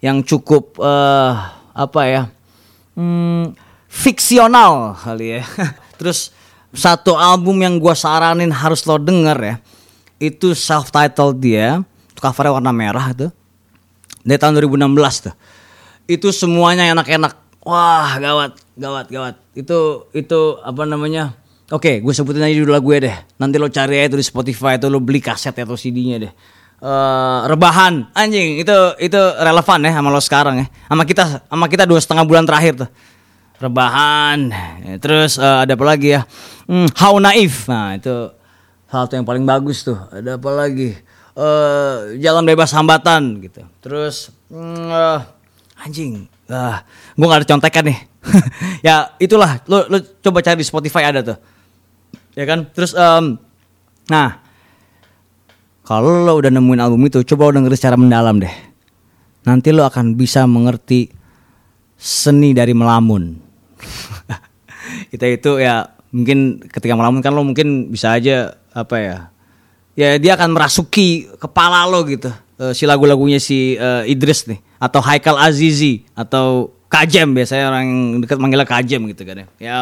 yang 0.06 0.22
cukup 0.22 0.78
uh, 0.78 1.50
apa 1.74 2.02
ya 2.06 2.22
hmm, 2.94 3.58
fiksional 3.90 4.94
kali 5.02 5.42
ya. 5.42 5.44
Terus 5.98 6.30
satu 6.74 7.18
album 7.18 7.62
yang 7.62 7.82
gue 7.82 7.94
saranin 7.98 8.54
harus 8.54 8.86
lo 8.86 9.02
denger 9.02 9.38
ya 9.42 9.56
itu 10.18 10.58
self 10.58 10.90
titled 10.90 11.38
dia 11.38 11.86
covernya 12.18 12.58
warna 12.58 12.72
merah 12.74 13.14
tuh 13.14 13.32
dari 14.26 14.40
tahun 14.42 14.58
2016 14.58 15.26
tuh 15.30 15.36
itu 16.08 16.28
semuanya 16.36 16.88
enak-enak. 16.92 17.64
Wah 17.64 18.20
gawat 18.20 18.60
gawat 18.76 19.08
gawat. 19.08 19.36
Itu 19.56 20.12
itu 20.12 20.60
apa 20.60 20.84
namanya? 20.84 21.40
Oke 21.72 22.04
gue 22.04 22.14
sebutin 22.14 22.44
aja 22.44 22.54
judul 22.54 22.76
lagu 22.76 22.92
deh. 22.92 23.16
Nanti 23.40 23.56
lo 23.56 23.72
cari 23.72 24.04
aja 24.04 24.12
itu 24.12 24.20
di 24.20 24.26
Spotify 24.26 24.76
atau 24.76 24.92
lo 24.92 25.00
beli 25.00 25.24
kaset 25.24 25.56
atau 25.56 25.80
CD-nya 25.80 26.28
deh. 26.28 26.34
Uh, 26.84 27.48
rebahan. 27.48 28.12
Anjing 28.12 28.60
itu 28.60 28.76
itu 29.00 29.22
relevan 29.40 29.80
ya 29.88 29.92
sama 29.96 30.12
lo 30.12 30.20
sekarang 30.20 30.56
ya. 30.60 30.68
Sama 30.92 31.04
kita 31.08 31.24
sama 31.48 31.66
kita 31.72 31.84
dua 31.88 32.00
setengah 32.04 32.28
bulan 32.28 32.44
terakhir 32.44 32.84
tuh. 32.84 32.90
Rebahan. 33.64 34.52
Terus 35.00 35.40
uh, 35.40 35.64
ada 35.64 35.80
apa 35.80 35.86
lagi 35.88 36.20
ya? 36.20 36.28
Hmm, 36.68 36.92
how 37.00 37.16
naif. 37.16 37.72
Nah 37.72 37.96
itu 37.96 38.36
satu 38.92 39.16
yang 39.16 39.24
paling 39.24 39.48
bagus 39.48 39.88
tuh. 39.88 39.96
Ada 40.12 40.36
apa 40.36 40.52
lagi? 40.52 41.00
Uh, 41.34 42.14
jalan 42.20 42.44
bebas 42.44 42.76
hambatan 42.76 43.40
gitu. 43.42 43.64
Terus 43.80 44.30
uh, 44.52 45.24
anjing. 45.84 46.32
Uh, 46.48 46.80
gue 47.20 47.28
gak 47.28 47.44
ada 47.44 47.50
contekan 47.50 47.86
nih. 47.92 48.00
Ya 48.88 49.16
itulah. 49.20 49.64
Lo 49.68 49.88
lo 49.88 50.00
coba 50.20 50.44
cari 50.44 50.60
di 50.60 50.68
Spotify 50.68 51.08
ada 51.08 51.24
tuh. 51.24 51.38
Ya 52.36 52.44
kan? 52.48 52.68
Terus 52.72 52.96
um, 52.96 53.40
nah 54.08 54.44
kalau 55.84 56.24
lo 56.24 56.40
udah 56.40 56.52
nemuin 56.52 56.80
album 56.84 57.08
itu 57.08 57.24
coba 57.28 57.52
lo 57.52 57.60
dengerin 57.60 57.80
secara 57.80 57.96
mendalam 58.00 58.40
deh. 58.40 58.52
Nanti 59.44 59.76
lo 59.76 59.84
akan 59.88 60.16
bisa 60.16 60.48
mengerti 60.48 61.12
seni 62.00 62.56
dari 62.56 62.72
melamun. 62.72 63.40
Kita 65.12 65.26
itu 65.28 65.60
ya 65.60 65.88
mungkin 66.12 66.64
ketika 66.68 66.96
melamun 66.96 67.20
kan 67.24 67.32
lo 67.36 67.44
mungkin 67.44 67.92
bisa 67.92 68.16
aja 68.16 68.54
apa 68.76 68.96
ya 69.00 69.18
ya 69.98 70.10
dia 70.20 70.36
akan 70.36 70.56
merasuki 70.56 71.28
kepala 71.40 71.88
lo 71.88 72.04
gitu. 72.08 72.32
Uh, 72.60 72.72
si 72.76 72.84
lagu-lagunya 72.84 73.40
si 73.40 73.80
uh, 73.80 74.04
Idris 74.08 74.46
nih 74.48 74.60
atau 74.84 75.00
Haikal 75.00 75.40
Azizi 75.40 76.04
atau 76.12 76.76
Kajem. 76.92 77.32
Biasanya 77.32 77.72
orang 77.72 78.20
dekat 78.20 78.38
manggilnya 78.38 78.68
Kajem 78.68 79.08
gitu 79.08 79.24
kan 79.24 79.36
ya. 79.40 79.48
ya 79.64 79.78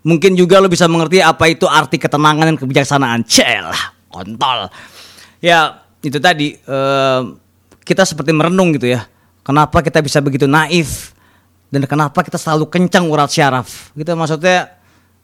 mungkin 0.00 0.32
juga 0.32 0.56
lo 0.60 0.68
bisa 0.72 0.88
mengerti 0.88 1.20
apa 1.20 1.50
itu 1.50 1.68
arti 1.68 1.98
ketenangan 1.98 2.54
dan 2.54 2.56
kebijaksanaan. 2.56 3.20
Celah 3.26 3.98
kontol. 4.08 4.70
Ya 5.42 5.82
itu 6.00 6.16
tadi 6.16 6.56
uh, 6.68 7.36
kita 7.84 8.06
seperti 8.06 8.32
merenung 8.32 8.72
gitu 8.76 8.88
ya. 8.88 9.04
Kenapa 9.44 9.82
kita 9.82 10.00
bisa 10.04 10.20
begitu 10.22 10.46
naif? 10.46 11.16
Dan 11.70 11.86
kenapa 11.86 12.26
kita 12.26 12.36
selalu 12.38 12.66
kencang 12.66 13.06
urat 13.06 13.30
syaraf? 13.30 13.94
Gitu 13.94 14.10
maksudnya 14.14 14.80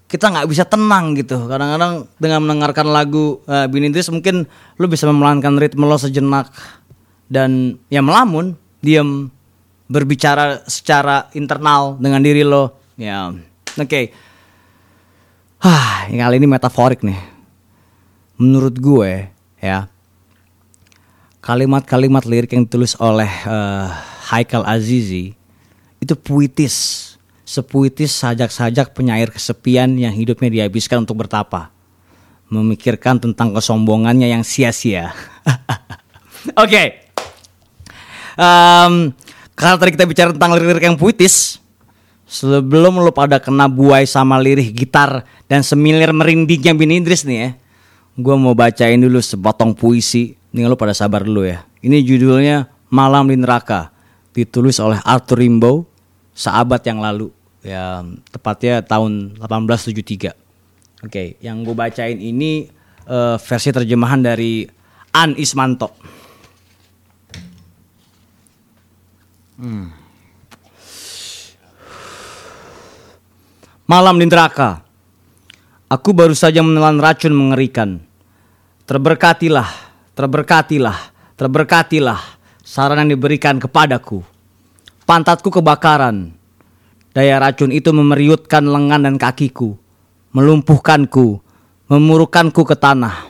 kita 0.07 0.31
nggak 0.31 0.47
bisa 0.47 0.63
tenang 0.63 1.19
gitu. 1.19 1.49
Kadang-kadang 1.51 2.07
dengan 2.21 2.41
mendengarkan 2.47 2.87
lagu 2.91 3.43
uh, 3.51 3.67
Bini 3.67 3.91
Idris 3.91 4.13
mungkin 4.13 4.47
lu 4.79 4.87
bisa 4.87 5.09
memelankan 5.11 5.59
ritme 5.59 5.85
lo 5.85 5.99
sejenak 5.99 6.53
dan 7.27 7.81
ya 7.91 8.03
melamun 8.03 8.55
diam 8.83 9.31
berbicara 9.87 10.67
secara 10.67 11.31
internal 11.35 11.99
dengan 11.99 12.23
diri 12.23 12.43
lo. 12.43 12.79
Ya 12.99 13.31
oke. 13.31 13.87
Okay. 13.87 14.05
ah 15.63 16.07
kali 16.07 16.37
ini 16.39 16.47
metaforik 16.47 17.03
nih. 17.03 17.19
Menurut 18.37 18.77
gue 18.77 19.31
ya 19.63 19.89
kalimat-kalimat 21.41 22.27
lirik 22.27 22.53
yang 22.53 22.67
ditulis 22.67 22.99
oleh 22.99 23.31
uh, 23.47 23.89
Haikal 24.31 24.67
Azizi 24.67 25.35
itu 26.03 26.15
puitis. 26.19 27.07
Sepuitis 27.47 28.11
sajak-sajak 28.11 28.91
penyair 28.91 29.31
kesepian 29.31 29.95
yang 29.95 30.11
hidupnya 30.11 30.51
dihabiskan 30.51 31.07
untuk 31.07 31.23
bertapa. 31.23 31.71
Memikirkan 32.51 33.23
tentang 33.23 33.55
kesombongannya 33.55 34.27
yang 34.35 34.43
sia-sia. 34.43 35.15
Oke. 36.59 36.67
okay. 36.67 36.87
Um, 38.37 39.11
karena 39.57 39.75
tadi 39.81 39.91
kita 39.97 40.07
bicara 40.07 40.31
tentang 40.31 40.55
lirik-lirik 40.55 40.85
yang 40.87 40.97
puitis 41.01 41.59
sebelum 42.29 43.01
lo 43.01 43.11
pada 43.11 43.41
kena 43.41 43.67
buai 43.67 44.05
sama 44.05 44.37
lirik 44.39 44.77
gitar 44.77 45.25
dan 45.49 45.65
semilir 45.65 46.13
merindingnya 46.13 46.77
Bin 46.77 46.93
Idris 46.93 47.25
nih 47.25 47.39
ya 47.41 47.51
gue 48.17 48.35
mau 48.35 48.57
bacain 48.57 48.97
dulu 48.97 49.21
sepotong 49.21 49.77
puisi. 49.77 50.35
Ini 50.57 50.65
lo 50.65 50.75
pada 50.81 50.97
sabar 50.97 51.21
dulu 51.21 51.45
ya. 51.45 51.69
Ini 51.85 52.01
judulnya 52.01 52.73
Malam 52.89 53.29
di 53.29 53.37
Neraka. 53.37 53.93
Ditulis 54.33 54.81
oleh 54.81 54.97
Arthur 55.05 55.45
Rimbaud 55.45 55.85
seabad 56.33 56.81
yang 56.81 57.05
lalu. 57.05 57.29
Ya, 57.61 58.01
tepatnya 58.33 58.81
tahun 58.81 59.37
1873. 59.43 60.33
Oke, 61.05 61.37
yang 61.45 61.61
gue 61.61 61.77
bacain 61.77 62.17
ini 62.17 62.73
uh, 63.05 63.37
versi 63.37 63.69
terjemahan 63.69 64.25
dari 64.25 64.65
An 65.13 65.37
Ismanto. 65.37 65.93
Hmm. 69.57 69.89
Malam 73.89 74.21
di 74.21 74.29
neraka. 74.29 74.85
Aku 75.89 76.13
baru 76.13 76.37
saja 76.37 76.61
menelan 76.61 77.01
racun 77.01 77.33
mengerikan. 77.33 78.05
Terberkatilah, 78.85 79.71
terberkatilah, 80.13 80.99
terberkatilah 81.41 82.21
saran 82.61 83.01
yang 83.01 83.17
diberikan 83.17 83.57
kepadaku. 83.57 84.21
Pantatku 85.09 85.49
kebakaran. 85.49 86.37
Daya 87.17 87.41
racun 87.41 87.73
itu 87.73 87.97
memeriutkan 87.97 88.61
lengan 88.61 89.09
dan 89.09 89.17
kakiku, 89.17 89.81
melumpuhkanku, 90.37 91.41
memurukanku 91.89 92.61
ke 92.61 92.77
tanah. 92.77 93.25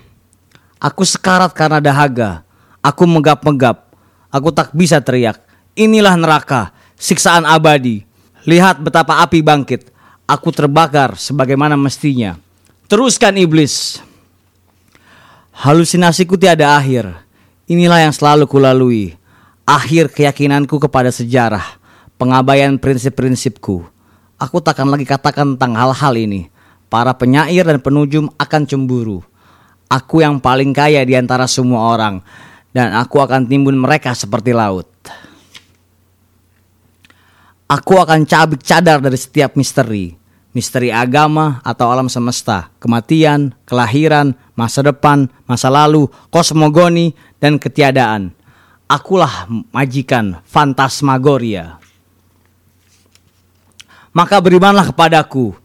Aku 0.82 1.06
sekarat 1.06 1.54
karena 1.54 1.78
dahaga. 1.78 2.42
Aku 2.82 3.06
megap-megap. 3.06 3.94
Aku 4.34 4.50
tak 4.50 4.74
bisa 4.74 4.98
teriak. 4.98 5.45
Inilah 5.76 6.16
neraka, 6.16 6.72
siksaan 6.96 7.44
abadi. 7.44 8.00
Lihat 8.48 8.80
betapa 8.80 9.20
api 9.20 9.44
bangkit. 9.44 9.92
Aku 10.24 10.48
terbakar 10.48 11.20
sebagaimana 11.20 11.76
mestinya. 11.76 12.40
Teruskan 12.88 13.36
iblis. 13.36 14.00
Halusinasiku 15.52 16.40
tiada 16.40 16.80
akhir. 16.80 17.12
Inilah 17.68 18.08
yang 18.08 18.14
selalu 18.16 18.48
kulalui. 18.48 19.20
Akhir 19.68 20.08
keyakinanku 20.08 20.80
kepada 20.80 21.12
sejarah. 21.12 21.76
Pengabaian 22.16 22.80
prinsip-prinsipku. 22.80 23.84
Aku 24.40 24.56
takkan 24.64 24.88
lagi 24.88 25.04
katakan 25.04 25.54
tentang 25.54 25.76
hal-hal 25.76 26.16
ini. 26.16 26.48
Para 26.88 27.12
penyair 27.12 27.68
dan 27.68 27.84
penujum 27.84 28.32
akan 28.40 28.62
cemburu. 28.64 29.20
Aku 29.92 30.24
yang 30.24 30.40
paling 30.40 30.72
kaya 30.72 31.04
di 31.04 31.12
antara 31.12 31.44
semua 31.44 31.94
orang, 31.94 32.18
dan 32.74 32.90
aku 32.96 33.22
akan 33.22 33.46
timbun 33.46 33.78
mereka 33.78 34.16
seperti 34.18 34.50
laut. 34.50 34.95
Aku 37.66 37.98
akan 37.98 38.22
cabik 38.22 38.62
cadar 38.62 39.02
dari 39.02 39.18
setiap 39.18 39.58
misteri, 39.58 40.14
misteri 40.54 40.94
agama 40.94 41.58
atau 41.66 41.90
alam 41.90 42.06
semesta, 42.06 42.70
kematian, 42.78 43.58
kelahiran, 43.66 44.38
masa 44.54 44.86
depan, 44.86 45.26
masa 45.50 45.66
lalu, 45.66 46.06
kosmogoni, 46.30 47.18
dan 47.42 47.58
ketiadaan. 47.58 48.30
Akulah 48.86 49.50
majikan 49.74 50.38
fantasmagoria. 50.46 51.82
Maka 54.14 54.38
berimanlah 54.38 54.94
kepadaku. 54.94 55.58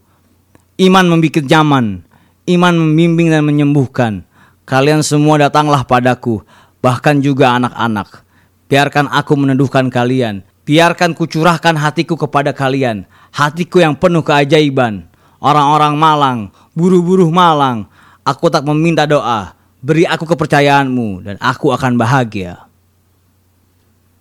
Iman 0.82 1.06
membuat 1.06 1.46
zaman, 1.46 2.02
iman 2.50 2.74
membimbing 2.74 3.30
dan 3.30 3.46
menyembuhkan. 3.46 4.26
Kalian 4.66 5.06
semua 5.06 5.38
datanglah 5.38 5.86
padaku, 5.86 6.42
bahkan 6.82 7.22
juga 7.22 7.54
anak-anak. 7.54 8.26
Biarkan 8.66 9.06
aku 9.06 9.38
meneduhkan 9.38 9.86
kalian, 9.86 10.42
Biarkan 10.62 11.10
kucurahkan 11.18 11.74
hatiku 11.74 12.14
kepada 12.14 12.54
kalian, 12.54 13.02
hatiku 13.34 13.82
yang 13.82 13.98
penuh 13.98 14.22
keajaiban. 14.22 15.10
Orang-orang 15.42 15.98
malang, 15.98 16.38
buru-buru 16.70 17.26
malang, 17.34 17.90
aku 18.22 18.46
tak 18.46 18.62
meminta 18.62 19.02
doa, 19.02 19.58
beri 19.82 20.06
aku 20.06 20.22
kepercayaanmu 20.22 21.26
dan 21.26 21.36
aku 21.42 21.74
akan 21.74 21.98
bahagia. 21.98 22.70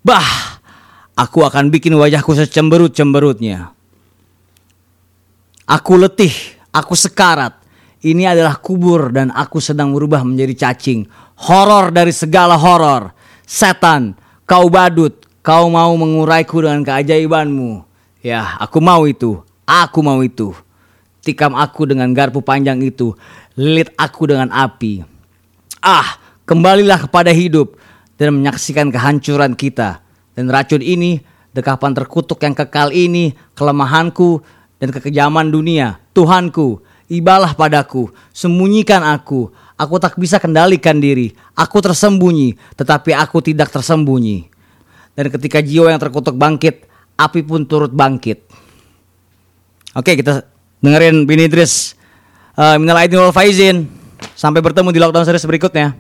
Bah, 0.02 0.58
aku 1.14 1.46
akan 1.46 1.70
bikin 1.70 1.94
wajahku 1.94 2.34
secemberut-cemberutnya. 2.34 3.70
Aku 5.70 5.94
letih, 6.02 6.34
aku 6.74 6.98
sekarat. 6.98 7.54
Ini 8.02 8.34
adalah 8.34 8.58
kubur 8.58 9.14
dan 9.14 9.30
aku 9.30 9.62
sedang 9.62 9.94
berubah 9.94 10.26
menjadi 10.26 10.68
cacing. 10.68 11.06
Horor 11.38 11.94
dari 11.94 12.10
segala 12.10 12.58
horor. 12.58 13.14
Setan, 13.46 14.18
kau 14.50 14.74
badut, 14.74 15.21
Kau 15.42 15.74
mau 15.74 15.90
menguraiku 15.98 16.62
dengan 16.62 16.86
keajaibanmu. 16.86 17.82
Ya, 18.22 18.62
aku 18.62 18.78
mau 18.78 19.10
itu. 19.10 19.42
Aku 19.66 20.06
mau 20.06 20.22
itu. 20.22 20.54
Tikam 21.26 21.58
aku 21.58 21.90
dengan 21.90 22.14
garpu 22.14 22.46
panjang 22.46 22.78
itu. 22.86 23.18
Lilit 23.58 23.90
aku 23.98 24.30
dengan 24.30 24.54
api. 24.54 25.02
Ah, 25.82 26.22
kembalilah 26.46 27.10
kepada 27.10 27.34
hidup 27.34 27.74
dan 28.22 28.38
menyaksikan 28.38 28.94
kehancuran 28.94 29.58
kita. 29.58 30.06
Dan 30.38 30.46
racun 30.46 30.86
ini, 30.86 31.26
dekapan 31.58 31.98
terkutuk 31.98 32.38
yang 32.46 32.54
kekal 32.54 32.94
ini, 32.94 33.34
kelemahanku 33.58 34.46
dan 34.78 34.94
kekejaman 34.94 35.50
dunia. 35.50 35.98
Tuhanku, 36.14 36.86
ibalah 37.10 37.58
padaku, 37.58 38.14
sembunyikan 38.30 39.02
aku. 39.02 39.50
Aku 39.74 39.98
tak 39.98 40.22
bisa 40.22 40.38
kendalikan 40.38 41.02
diri. 41.02 41.34
Aku 41.58 41.82
tersembunyi, 41.82 42.54
tetapi 42.78 43.18
aku 43.18 43.42
tidak 43.42 43.74
tersembunyi. 43.74 44.51
Dan 45.12 45.28
ketika 45.28 45.60
jiwa 45.60 45.92
yang 45.92 46.00
terkutuk 46.00 46.40
bangkit, 46.40 46.88
api 47.20 47.44
pun 47.44 47.68
turut 47.68 47.92
bangkit. 47.92 48.48
Oke, 49.92 50.16
kita 50.16 50.48
dengerin 50.80 51.28
Bini 51.28 51.52
Idris. 51.52 52.00
Uh, 52.56 52.80
Minal 52.80 53.04
Aidin 53.04 53.20
wal 53.20 53.36
Faizin. 53.36 53.92
Sampai 54.38 54.64
bertemu 54.64 54.96
di 54.96 55.00
lockdown 55.04 55.28
series 55.28 55.44
berikutnya. 55.44 55.92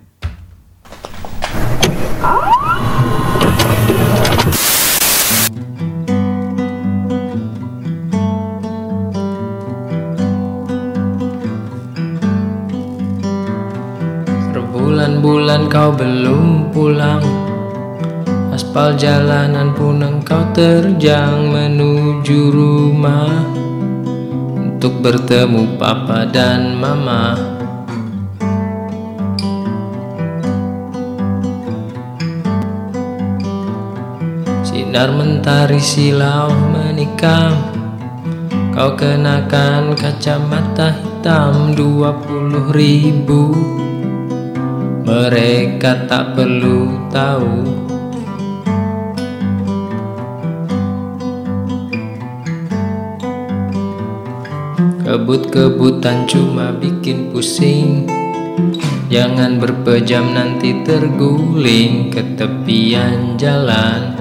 Berbulan-bulan 14.52 15.68
kau 15.68 15.92
belum 15.92 16.72
pulang 16.72 17.41
Aspal 18.52 19.00
jalanan 19.00 19.72
pun 19.72 20.04
engkau 20.04 20.44
terjang 20.52 21.48
menuju 21.56 22.52
rumah. 22.52 23.48
Untuk 24.60 25.00
bertemu 25.00 25.80
papa 25.80 26.28
dan 26.28 26.76
mama. 26.76 27.40
Sinar 34.68 35.16
mentari 35.16 35.80
silau 35.80 36.52
menikam. 36.76 37.56
Kau 38.76 39.00
kenakan 39.00 39.96
kacamata 39.96 40.92
hitam 41.00 41.72
dua 41.72 42.20
puluh 42.20 42.76
ribu. 42.76 43.56
Mereka 45.08 46.08
tak 46.12 46.36
perlu 46.40 47.08
tahu 47.12 47.91
Kebut-kebutan 55.12 56.24
cuma 56.24 56.72
bikin 56.72 57.36
pusing. 57.36 58.08
Jangan 59.12 59.60
berpejam 59.60 60.32
nanti 60.32 60.88
terguling 60.88 62.08
ke 62.08 62.24
tepian 62.40 63.36
jalan. 63.36 64.16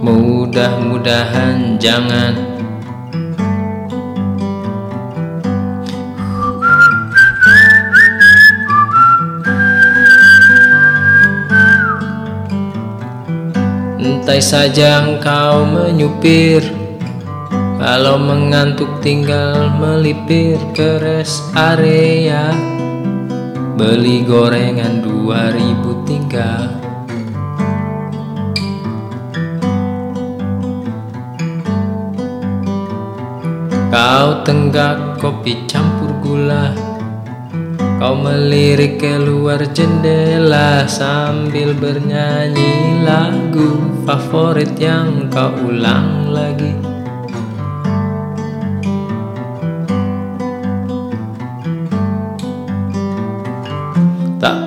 Mudah-mudahan 0.00 1.76
jangan. 1.76 2.32
Entai 14.00 14.40
saja 14.40 15.04
engkau 15.04 15.68
menyupir 15.68 16.83
kalau 17.84 18.16
mengantuk 18.16 18.88
tinggal 19.04 19.68
melipir 19.76 20.56
ke 20.72 20.96
rest 21.04 21.44
area. 21.52 22.48
Beli 23.76 24.24
gorengan 24.24 25.04
2000 25.04 26.08
tinggal. 26.08 26.80
Kau 33.92 34.40
tenggak 34.48 35.20
kopi 35.20 35.68
campur 35.68 36.08
gula. 36.24 36.72
Kau 38.00 38.16
melirik 38.16 38.96
keluar 38.96 39.60
jendela 39.76 40.88
sambil 40.88 41.76
bernyanyi 41.76 43.04
lagu 43.04 43.76
favorit 44.08 44.72
yang 44.80 45.28
kau 45.28 45.52
ulang 45.68 46.32
lagi 46.32 46.93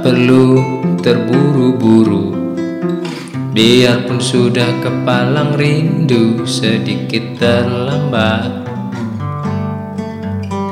perlu 0.07 0.63
terburu-buru. 1.03 2.31
Biarpun 3.51 4.23
sudah 4.23 4.79
kepalang 4.79 5.59
rindu 5.59 6.47
sedikit 6.47 7.35
terlambat. 7.35 8.47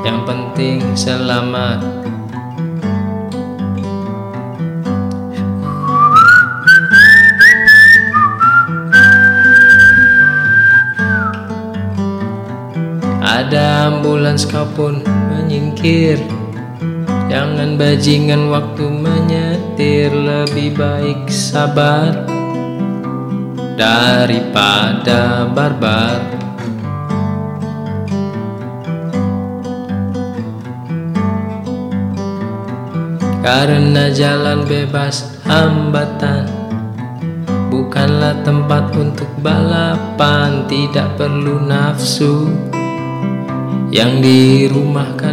Yang 0.08 0.20
penting 0.24 0.80
selamat. 0.96 1.84
Ada 13.20 13.92
ambulans 13.92 14.48
kau 14.48 14.64
pun 14.72 15.04
menyingkir 15.04 16.35
Jangan 17.26 17.74
bajingan 17.74 18.54
waktu 18.54 18.86
menyetir 18.86 20.14
Lebih 20.14 20.78
baik 20.78 21.26
sabar 21.26 22.14
Daripada 23.76 25.44
barbar. 25.50 26.22
Karena 33.42 34.10
jalan 34.14 34.62
bebas 34.66 35.42
hambatan 35.42 36.46
Bukanlah 37.70 38.42
tempat 38.46 38.94
untuk 38.94 39.30
balapan 39.42 40.66
Tidak 40.70 41.18
perlu 41.18 41.58
nafsu 41.62 42.54
Yang 43.90 44.12
dirumahkan 44.22 45.25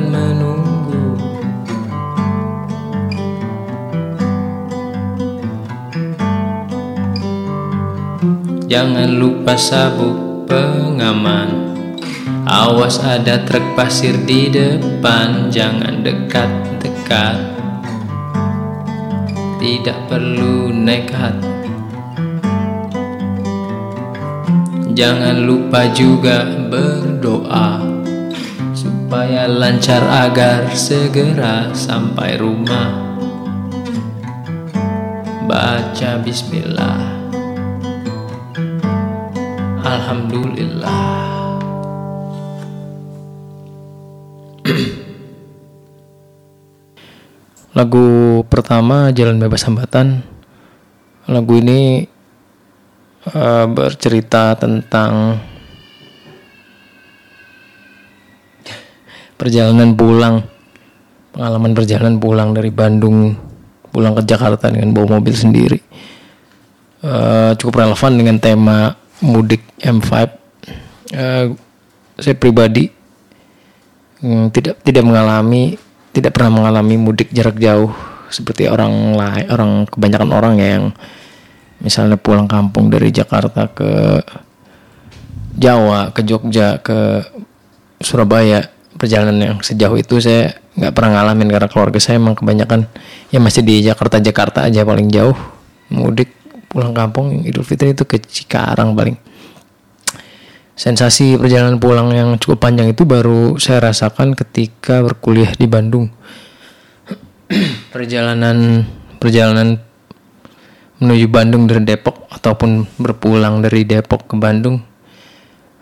Jangan 8.73 9.21
lupa 9.21 9.53
sabuk 9.53 10.49
pengaman. 10.49 11.77
Awas 12.41 12.97
ada 13.05 13.45
truk 13.45 13.77
pasir 13.77 14.17
di 14.25 14.49
depan. 14.49 15.53
Jangan 15.53 16.01
dekat-dekat. 16.01 17.53
Tidak 19.61 20.09
perlu 20.09 20.73
nekat 20.73 21.37
Jangan 24.91 25.39
lupa 25.47 25.87
juga 25.95 26.43
berdoa 26.67 27.79
Supaya 28.75 29.47
lancar 29.47 30.01
agar 30.03 30.67
segera 30.73 31.69
sampai 31.71 32.35
rumah. 32.41 32.91
Baca 35.47 36.19
bismillah 36.19 37.22
Alhamdulillah 39.93 41.05
Lagu 47.77 48.41
pertama 48.49 49.13
Jalan 49.13 49.37
Bebas 49.37 49.61
Hambatan. 49.69 50.25
Lagu 51.29 51.53
ini 51.57 52.09
uh, 53.33 53.65
bercerita 53.69 54.57
tentang 54.57 55.37
perjalanan 59.37 59.93
pulang, 59.93 60.41
pengalaman 61.37 61.73
perjalanan 61.77 62.17
pulang 62.21 62.53
dari 62.53 62.73
Bandung 62.73 63.33
pulang 63.93 64.17
ke 64.17 64.25
Jakarta 64.25 64.73
dengan 64.73 64.89
bawa 64.93 65.21
mobil 65.21 65.33
sendiri. 65.37 65.77
Uh, 67.03 67.53
cukup 67.57 67.85
relevan 67.85 68.13
dengan 68.17 68.37
tema 68.41 69.02
mudik 69.23 69.63
M5. 69.79 70.11
Uh, 71.13 71.55
saya 72.19 72.35
pribadi 72.37 72.91
um, 74.23 74.47
tidak 74.53 74.79
tidak 74.85 75.03
mengalami 75.03 75.75
tidak 76.13 76.31
pernah 76.37 76.61
mengalami 76.61 76.95
mudik 76.95 77.29
jarak 77.33 77.57
jauh 77.57 77.91
seperti 78.29 78.65
orang 78.65 79.13
lain 79.13 79.45
orang 79.49 79.71
kebanyakan 79.89 80.29
orang 80.33 80.55
yang 80.57 80.83
misalnya 81.83 82.17
pulang 82.17 82.47
kampung 82.49 82.89
dari 82.89 83.09
Jakarta 83.13 83.69
ke 83.69 84.21
Jawa 85.53 86.09
ke 86.15 86.21
Jogja 86.25 86.81
ke 86.81 87.21
Surabaya 88.01 88.65
perjalanan 88.97 89.37
yang 89.37 89.57
sejauh 89.61 89.97
itu 89.97 90.17
saya 90.17 90.57
nggak 90.73 90.93
pernah 90.93 91.21
ngalamin 91.21 91.49
karena 91.53 91.69
keluarga 91.69 91.99
saya 92.01 92.17
emang 92.17 92.33
kebanyakan 92.33 92.89
ya 93.29 93.37
masih 93.37 93.61
di 93.61 93.85
Jakarta 93.85 94.17
Jakarta 94.17 94.65
aja 94.65 94.81
paling 94.81 95.09
jauh 95.13 95.37
mudik 95.93 96.33
pulang 96.73 96.91
kampung 96.91 97.45
Idul 97.45 97.61
Fitri 97.61 97.93
itu 97.93 98.03
ke 98.03 98.17
Cikarang 98.17 98.97
paling 98.97 99.15
Sensasi 100.73 101.37
perjalanan 101.37 101.77
pulang 101.77 102.09
yang 102.09 102.33
cukup 102.41 102.65
panjang 102.65 102.89
itu 102.89 103.05
baru 103.05 103.61
saya 103.61 103.93
rasakan 103.93 104.33
ketika 104.33 105.05
berkuliah 105.05 105.53
di 105.53 105.69
Bandung. 105.69 106.09
perjalanan 107.93 108.81
perjalanan 109.21 109.77
menuju 110.97 111.29
Bandung 111.29 111.69
dari 111.69 111.85
Depok 111.85 112.25
ataupun 112.33 112.89
berpulang 112.97 113.61
dari 113.61 113.85
Depok 113.85 114.25
ke 114.25 114.33
Bandung 114.33 114.81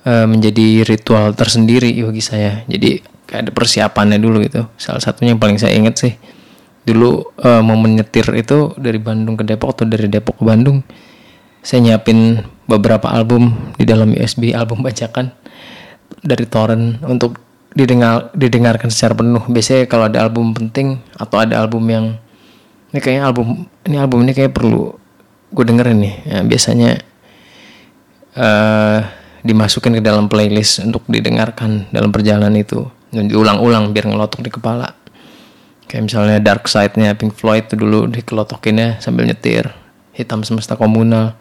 uh, 0.03 0.27
menjadi 0.27 0.83
ritual 0.83 1.39
tersendiri 1.39 1.95
bagi 2.03 2.19
saya. 2.19 2.67
Jadi 2.67 2.99
kayak 3.31 3.47
ada 3.47 3.51
persiapannya 3.55 4.19
dulu 4.19 4.43
gitu. 4.43 4.67
Salah 4.75 4.99
satunya 4.99 5.31
yang 5.31 5.39
paling 5.39 5.55
saya 5.55 5.71
ingat 5.71 6.03
sih 6.03 6.19
dulu 6.81 7.29
uh, 7.41 7.61
mau 7.61 7.77
menyetir 7.77 8.25
itu 8.33 8.73
dari 8.77 8.97
Bandung 8.97 9.37
ke 9.37 9.45
Depok 9.45 9.77
atau 9.77 9.85
dari 9.85 10.09
Depok 10.09 10.41
ke 10.41 10.43
Bandung 10.45 10.81
saya 11.61 11.79
nyiapin 11.85 12.41
beberapa 12.65 13.05
album 13.13 13.53
di 13.77 13.85
dalam 13.85 14.17
USB 14.17 14.49
album 14.57 14.81
bacakan 14.81 15.29
dari 16.25 16.49
torrent 16.49 16.97
untuk 17.05 17.37
didengar 17.71 18.33
didengarkan 18.33 18.89
secara 18.89 19.13
penuh. 19.15 19.45
Biasanya 19.45 19.85
kalau 19.85 20.09
ada 20.09 20.25
album 20.25 20.57
penting 20.57 20.99
atau 21.15 21.37
ada 21.37 21.61
album 21.61 21.85
yang 21.87 22.05
ini 22.91 22.99
kayaknya 22.99 23.23
album 23.29 23.69
ini 23.87 23.95
album 23.95 24.25
ini 24.25 24.33
kayak 24.33 24.57
perlu 24.57 24.97
gue 25.53 25.63
dengerin 25.63 25.97
nih. 26.01 26.15
Ya, 26.25 26.39
biasanya 26.41 26.91
uh, 28.35 28.99
dimasukin 29.45 30.01
ke 30.01 30.03
dalam 30.03 30.27
playlist 30.27 30.81
untuk 30.81 31.05
didengarkan 31.05 31.93
dalam 31.93 32.09
perjalanan 32.09 32.57
itu. 32.57 32.89
Dan 33.11 33.27
diulang-ulang 33.27 33.91
biar 33.91 34.07
ngelotok 34.07 34.39
di 34.39 34.49
kepala 34.49 34.87
kayak 35.89 36.11
misalnya 36.11 36.37
Dark 36.41 36.67
Side-nya 36.67 37.15
Pink 37.15 37.33
Floyd 37.37 37.69
itu 37.69 37.77
dulu 37.79 38.09
dikelotokinnya 38.09 39.01
sambil 39.01 39.29
nyetir 39.29 39.71
hitam 40.11 40.43
semesta 40.43 40.75
komunal 40.75 41.39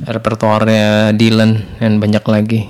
repertoarnya 0.00 1.12
Dylan 1.12 1.78
dan 1.78 2.00
banyak 2.00 2.24
lagi. 2.24 2.60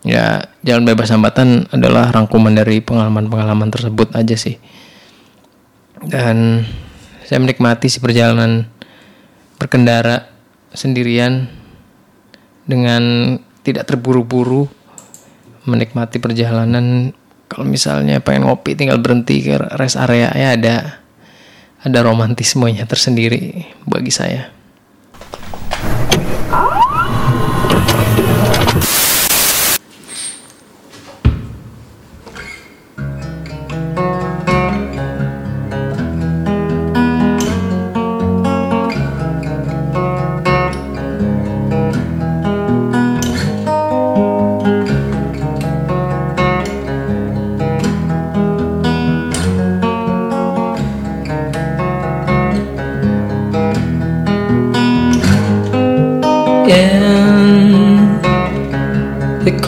Ya, 0.00 0.48
Jalan 0.64 0.88
Bebas 0.88 1.12
Hambatan 1.12 1.68
adalah 1.72 2.08
rangkuman 2.08 2.56
dari 2.56 2.80
pengalaman-pengalaman 2.80 3.68
tersebut 3.68 4.16
aja 4.16 4.36
sih. 4.36 4.56
Dan 6.00 6.64
saya 7.28 7.38
menikmati 7.40 7.92
si 7.92 8.00
perjalanan 8.00 8.64
berkendara 9.60 10.32
sendirian 10.72 11.52
dengan 12.64 13.36
tidak 13.60 13.84
terburu-buru 13.84 14.64
menikmati 15.68 16.16
perjalanan 16.16 17.12
kalau 17.50 17.66
misalnya 17.66 18.22
pengen 18.22 18.46
ngopi 18.46 18.78
tinggal 18.78 19.02
berhenti 19.02 19.42
ke 19.42 19.58
rest 19.74 19.98
area 19.98 20.30
ya 20.30 20.54
ada 20.54 21.02
ada 21.82 21.98
romantismenya 22.06 22.86
tersendiri 22.86 23.66
bagi 23.90 24.14
saya. 24.14 24.54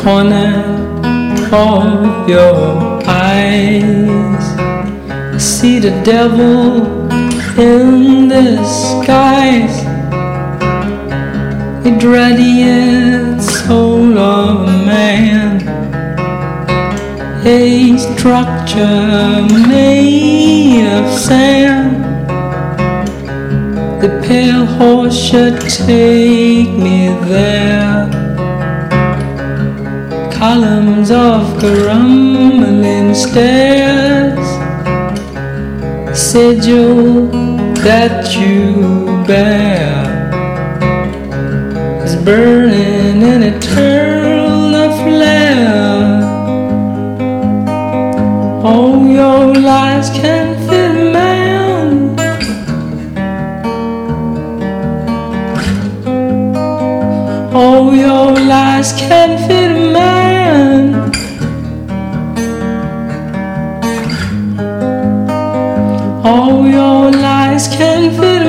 Corner 0.03 0.53
of 1.53 2.29
your 2.29 3.01
eyes. 3.07 4.45
I 5.09 5.39
see 5.39 5.79
the 5.79 5.93
devil 6.03 7.09
in 7.57 8.27
disguise. 8.29 9.79
It 11.87 12.03
radiates 12.03 13.47
soul 13.65 14.19
of 14.19 14.67
man. 14.85 15.63
A 17.47 17.97
structure 17.97 19.47
made 19.69 20.87
of 20.99 21.17
sand. 21.17 22.12
Pale 24.33 24.65
horse 24.65 25.19
should 25.29 25.61
take 25.61 26.73
me 26.87 27.09
there 27.29 28.09
columns 30.33 31.11
of 31.11 31.43
crumbling 31.59 33.15
stairs, 33.15 34.47
sigil 36.19 37.29
that 37.87 38.35
you 38.35 39.23
bear 39.27 39.93
is 42.03 42.17
burning 42.25 43.21
in 43.33 43.43
eternal 43.55 44.89
flare. 45.03 46.23
All 48.65 49.07
your 49.07 49.55
lies 49.69 50.09
can 50.09 50.42
Can 59.13 59.37
fit 59.47 59.71
a 59.71 59.93
man. 59.93 61.13
All 66.25 66.67
your 66.67 67.11
lies 67.11 67.69
can 67.69 68.11
fit 68.19 68.43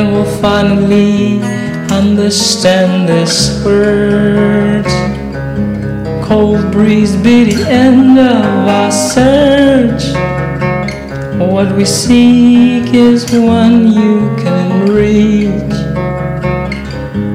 they 0.00 0.10
will 0.10 0.24
finally 0.40 1.40
understand 1.92 3.06
this 3.06 3.62
word. 3.62 4.86
Cold 6.24 6.72
breeze 6.72 7.16
be 7.16 7.52
the 7.52 7.68
end 7.68 8.18
of 8.18 8.68
our 8.78 8.90
search. 8.90 10.04
What 11.52 11.76
we 11.76 11.84
seek 11.84 12.94
is 12.94 13.30
one 13.32 13.92
you 13.92 14.34
can 14.42 14.86
reach. 14.88 15.76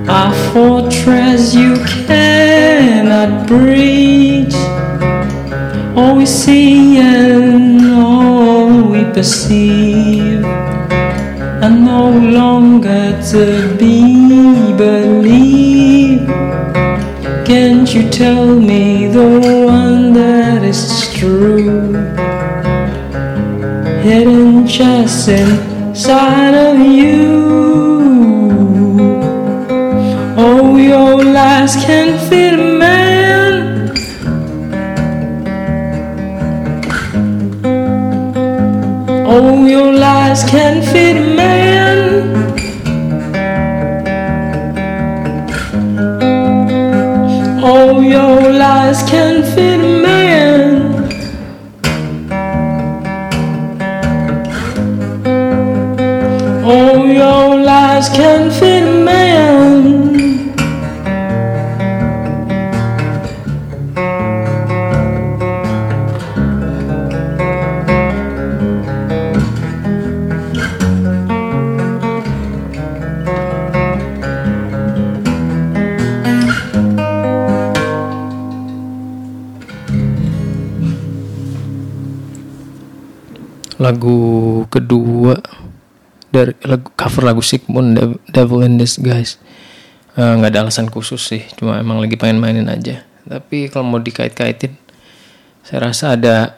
A 0.09 0.25
fortress 0.51 1.53
you 1.53 1.75
cannot 2.07 3.47
breach. 3.47 4.55
All 5.95 6.15
we 6.17 6.25
see 6.25 6.97
and 6.97 7.85
all 7.93 8.89
we 8.89 9.03
perceive 9.13 10.43
are 11.65 11.71
no 11.71 12.11
longer 12.11 13.19
to 13.31 13.75
be 13.79 14.71
believed. 14.77 16.29
Can't 17.49 17.91
you 17.91 18.07
tell 18.11 18.45
me 18.45 19.07
the 19.07 19.29
one 19.65 20.13
that 20.13 20.61
is 20.63 21.11
true? 21.15 21.91
Hidden 24.03 24.67
just 24.67 25.27
inside 25.27 26.53
of 26.67 26.77
you. 26.99 27.33
Oh, 30.37 30.77
your 30.77 31.23
lies 31.23 31.75
can 31.77 32.09
fit 32.29 32.53
a 32.53 32.77
man. 32.83 33.55
Oh, 39.27 39.65
your 39.65 39.91
lies 39.93 40.43
can 40.43 40.83
fit 40.91 41.04
lagu 83.85 84.19
kedua 84.73 85.37
dari 86.33 86.57
lagu 86.65 86.89
cover 86.97 87.21
lagu 87.21 87.45
Sigmund 87.45 87.93
Dev- 87.93 88.21
Devil 88.33 88.65
in 88.65 88.81
Disguise. 88.81 89.37
Eh, 90.17 90.33
nggak 90.41 90.49
ada 90.49 90.59
alasan 90.65 90.89
khusus 90.89 91.21
sih 91.21 91.45
cuma 91.53 91.77
emang 91.77 92.01
lagi 92.01 92.17
pengen 92.17 92.41
mainin 92.41 92.65
aja. 92.65 93.05
Tapi 93.29 93.69
kalau 93.69 93.85
mau 93.85 94.01
dikait-kaitin 94.01 94.73
saya 95.61 95.91
rasa 95.91 96.17
ada 96.17 96.57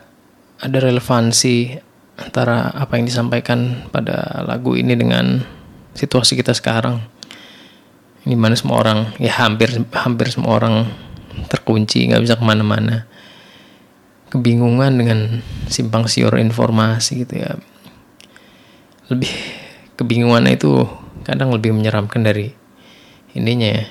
ada 0.60 0.78
relevansi 0.80 1.76
antara 2.18 2.72
apa 2.74 2.98
yang 2.98 3.06
disampaikan 3.06 3.88
pada 3.92 4.44
lagu 4.48 4.74
ini 4.80 4.96
dengan 4.96 5.44
situasi 5.94 6.40
kita 6.40 6.56
sekarang. 6.56 7.04
Ini 8.24 8.36
mana 8.40 8.56
semua 8.56 8.80
orang 8.80 9.16
ya 9.20 9.36
hampir 9.36 9.72
hampir 9.96 10.28
semua 10.32 10.60
orang 10.60 10.88
terkunci 11.52 12.08
nggak 12.08 12.24
bisa 12.24 12.36
ke 12.40 12.44
mana-mana 12.44 13.06
kebingungan 14.38 14.94
dengan 14.94 15.20
simpang 15.66 16.06
siur 16.06 16.38
informasi 16.38 17.26
gitu 17.26 17.42
ya. 17.42 17.58
Lebih 19.10 19.34
kebingungannya 19.98 20.54
itu 20.54 20.86
kadang 21.26 21.50
lebih 21.50 21.74
menyeramkan 21.74 22.22
dari 22.22 22.54
ininya 23.34 23.82
ya 23.82 23.86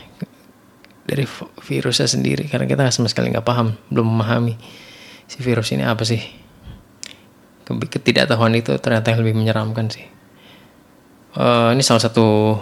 dari 1.03 1.27
virusnya 1.67 2.07
sendiri. 2.07 2.47
Karena 2.47 2.71
kita 2.71 2.87
sama 2.95 3.11
sekali 3.11 3.35
nggak 3.35 3.43
paham 3.43 3.75
belum 3.91 4.07
memahami 4.07 4.55
si 5.27 5.43
virus 5.43 5.75
ini 5.75 5.83
apa 5.83 6.07
sih. 6.07 6.23
Ke- 7.67 7.91
ketidaktahuan 7.99 8.55
itu 8.55 8.79
ternyata 8.79 9.11
yang 9.11 9.27
lebih 9.27 9.35
menyeramkan 9.35 9.91
sih. 9.91 10.07
Eh, 11.37 11.69
ini 11.75 11.83
salah 11.83 12.01
satu 12.07 12.57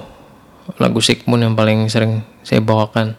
lagu 0.80 0.98
Sigmund 1.04 1.44
yang 1.44 1.54
paling 1.54 1.86
sering 1.92 2.24
saya 2.40 2.64
bawakan. 2.64 3.14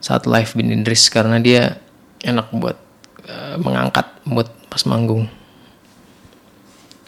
Saat 0.00 0.24
live 0.24 0.54
Bin 0.56 0.72
Idris 0.72 1.10
karena 1.10 1.42
dia 1.42 1.82
enak 2.22 2.54
buat 2.54 2.87
eh, 3.28 3.56
mengangkat 3.60 4.08
mood 4.24 4.48
pas 4.66 4.82
manggung. 4.88 5.28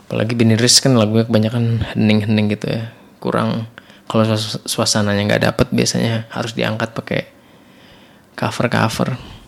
Apalagi 0.06 0.35
Bin 0.37 0.52
Idris 0.52 0.83
kan 0.83 0.94
lagunya 0.94 1.24
kebanyakan 1.26 1.83
hening-hening 1.94 2.52
gitu 2.52 2.66
ya. 2.68 2.92
Kurang 3.22 3.66
kalau 4.11 4.26
suas- 4.26 4.62
suasananya 4.66 5.22
nggak 5.35 5.44
dapet 5.48 5.66
biasanya 5.70 6.26
harus 6.35 6.52
diangkat 6.54 6.92
pakai 6.92 7.30
cover-cover 8.35 9.39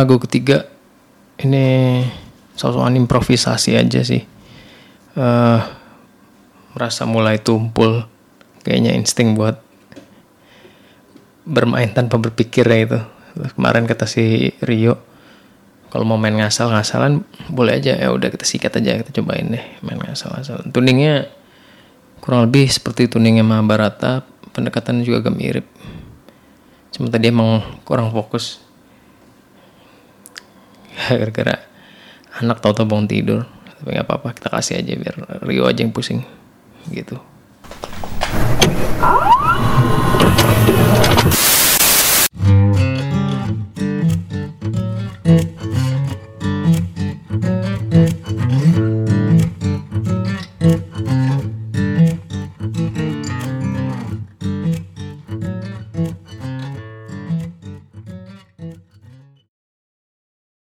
lagu 0.00 0.16
ketiga 0.16 0.64
ini 1.36 2.00
soal 2.56 2.88
improvisasi 2.96 3.76
aja 3.76 4.00
sih. 4.00 4.24
eh 5.20 5.60
merasa 6.70 7.02
mulai 7.02 7.36
tumpul 7.42 8.06
kayaknya 8.62 8.94
insting 8.94 9.34
buat 9.34 9.58
bermain 11.44 11.90
tanpa 11.92 12.16
berpikir 12.16 12.64
ya 12.64 12.78
itu. 12.80 13.00
Kemarin 13.56 13.84
kata 13.84 14.08
si 14.08 14.54
Rio 14.64 14.98
kalau 15.90 16.06
mau 16.06 16.18
main 16.18 16.38
ngasal-ngasalan 16.38 17.26
boleh 17.50 17.82
aja 17.82 17.98
ya 17.98 18.14
udah 18.14 18.30
kita 18.30 18.46
sikat 18.46 18.78
aja 18.78 19.02
kita 19.02 19.10
cobain 19.20 19.50
deh 19.50 19.64
main 19.82 19.98
ngasal-ngasalan. 19.98 20.70
Tuningnya 20.70 21.26
kurang 22.22 22.46
lebih 22.46 22.70
seperti 22.70 23.10
tuningnya 23.10 23.42
Mahabharata, 23.42 24.22
pendekatan 24.54 25.02
juga 25.02 25.26
agak 25.26 25.34
mirip. 25.34 25.66
Cuma 26.94 27.10
tadi 27.10 27.34
emang 27.34 27.64
kurang 27.82 28.14
fokus. 28.14 28.62
gara-gara 31.20 31.56
anak 32.40 32.60
tau 32.62 32.72
tau 32.76 32.86
bangun 32.86 33.08
tidur. 33.08 33.40
Tapi 33.80 33.96
nggak 33.96 34.06
apa-apa 34.06 34.28
kita 34.36 34.48
kasih 34.52 34.74
aja 34.80 34.92
biar 34.96 35.16
Rio 35.44 35.64
aja 35.64 35.80
yang 35.80 35.92
pusing. 35.92 36.20
Gitu. 36.88 37.16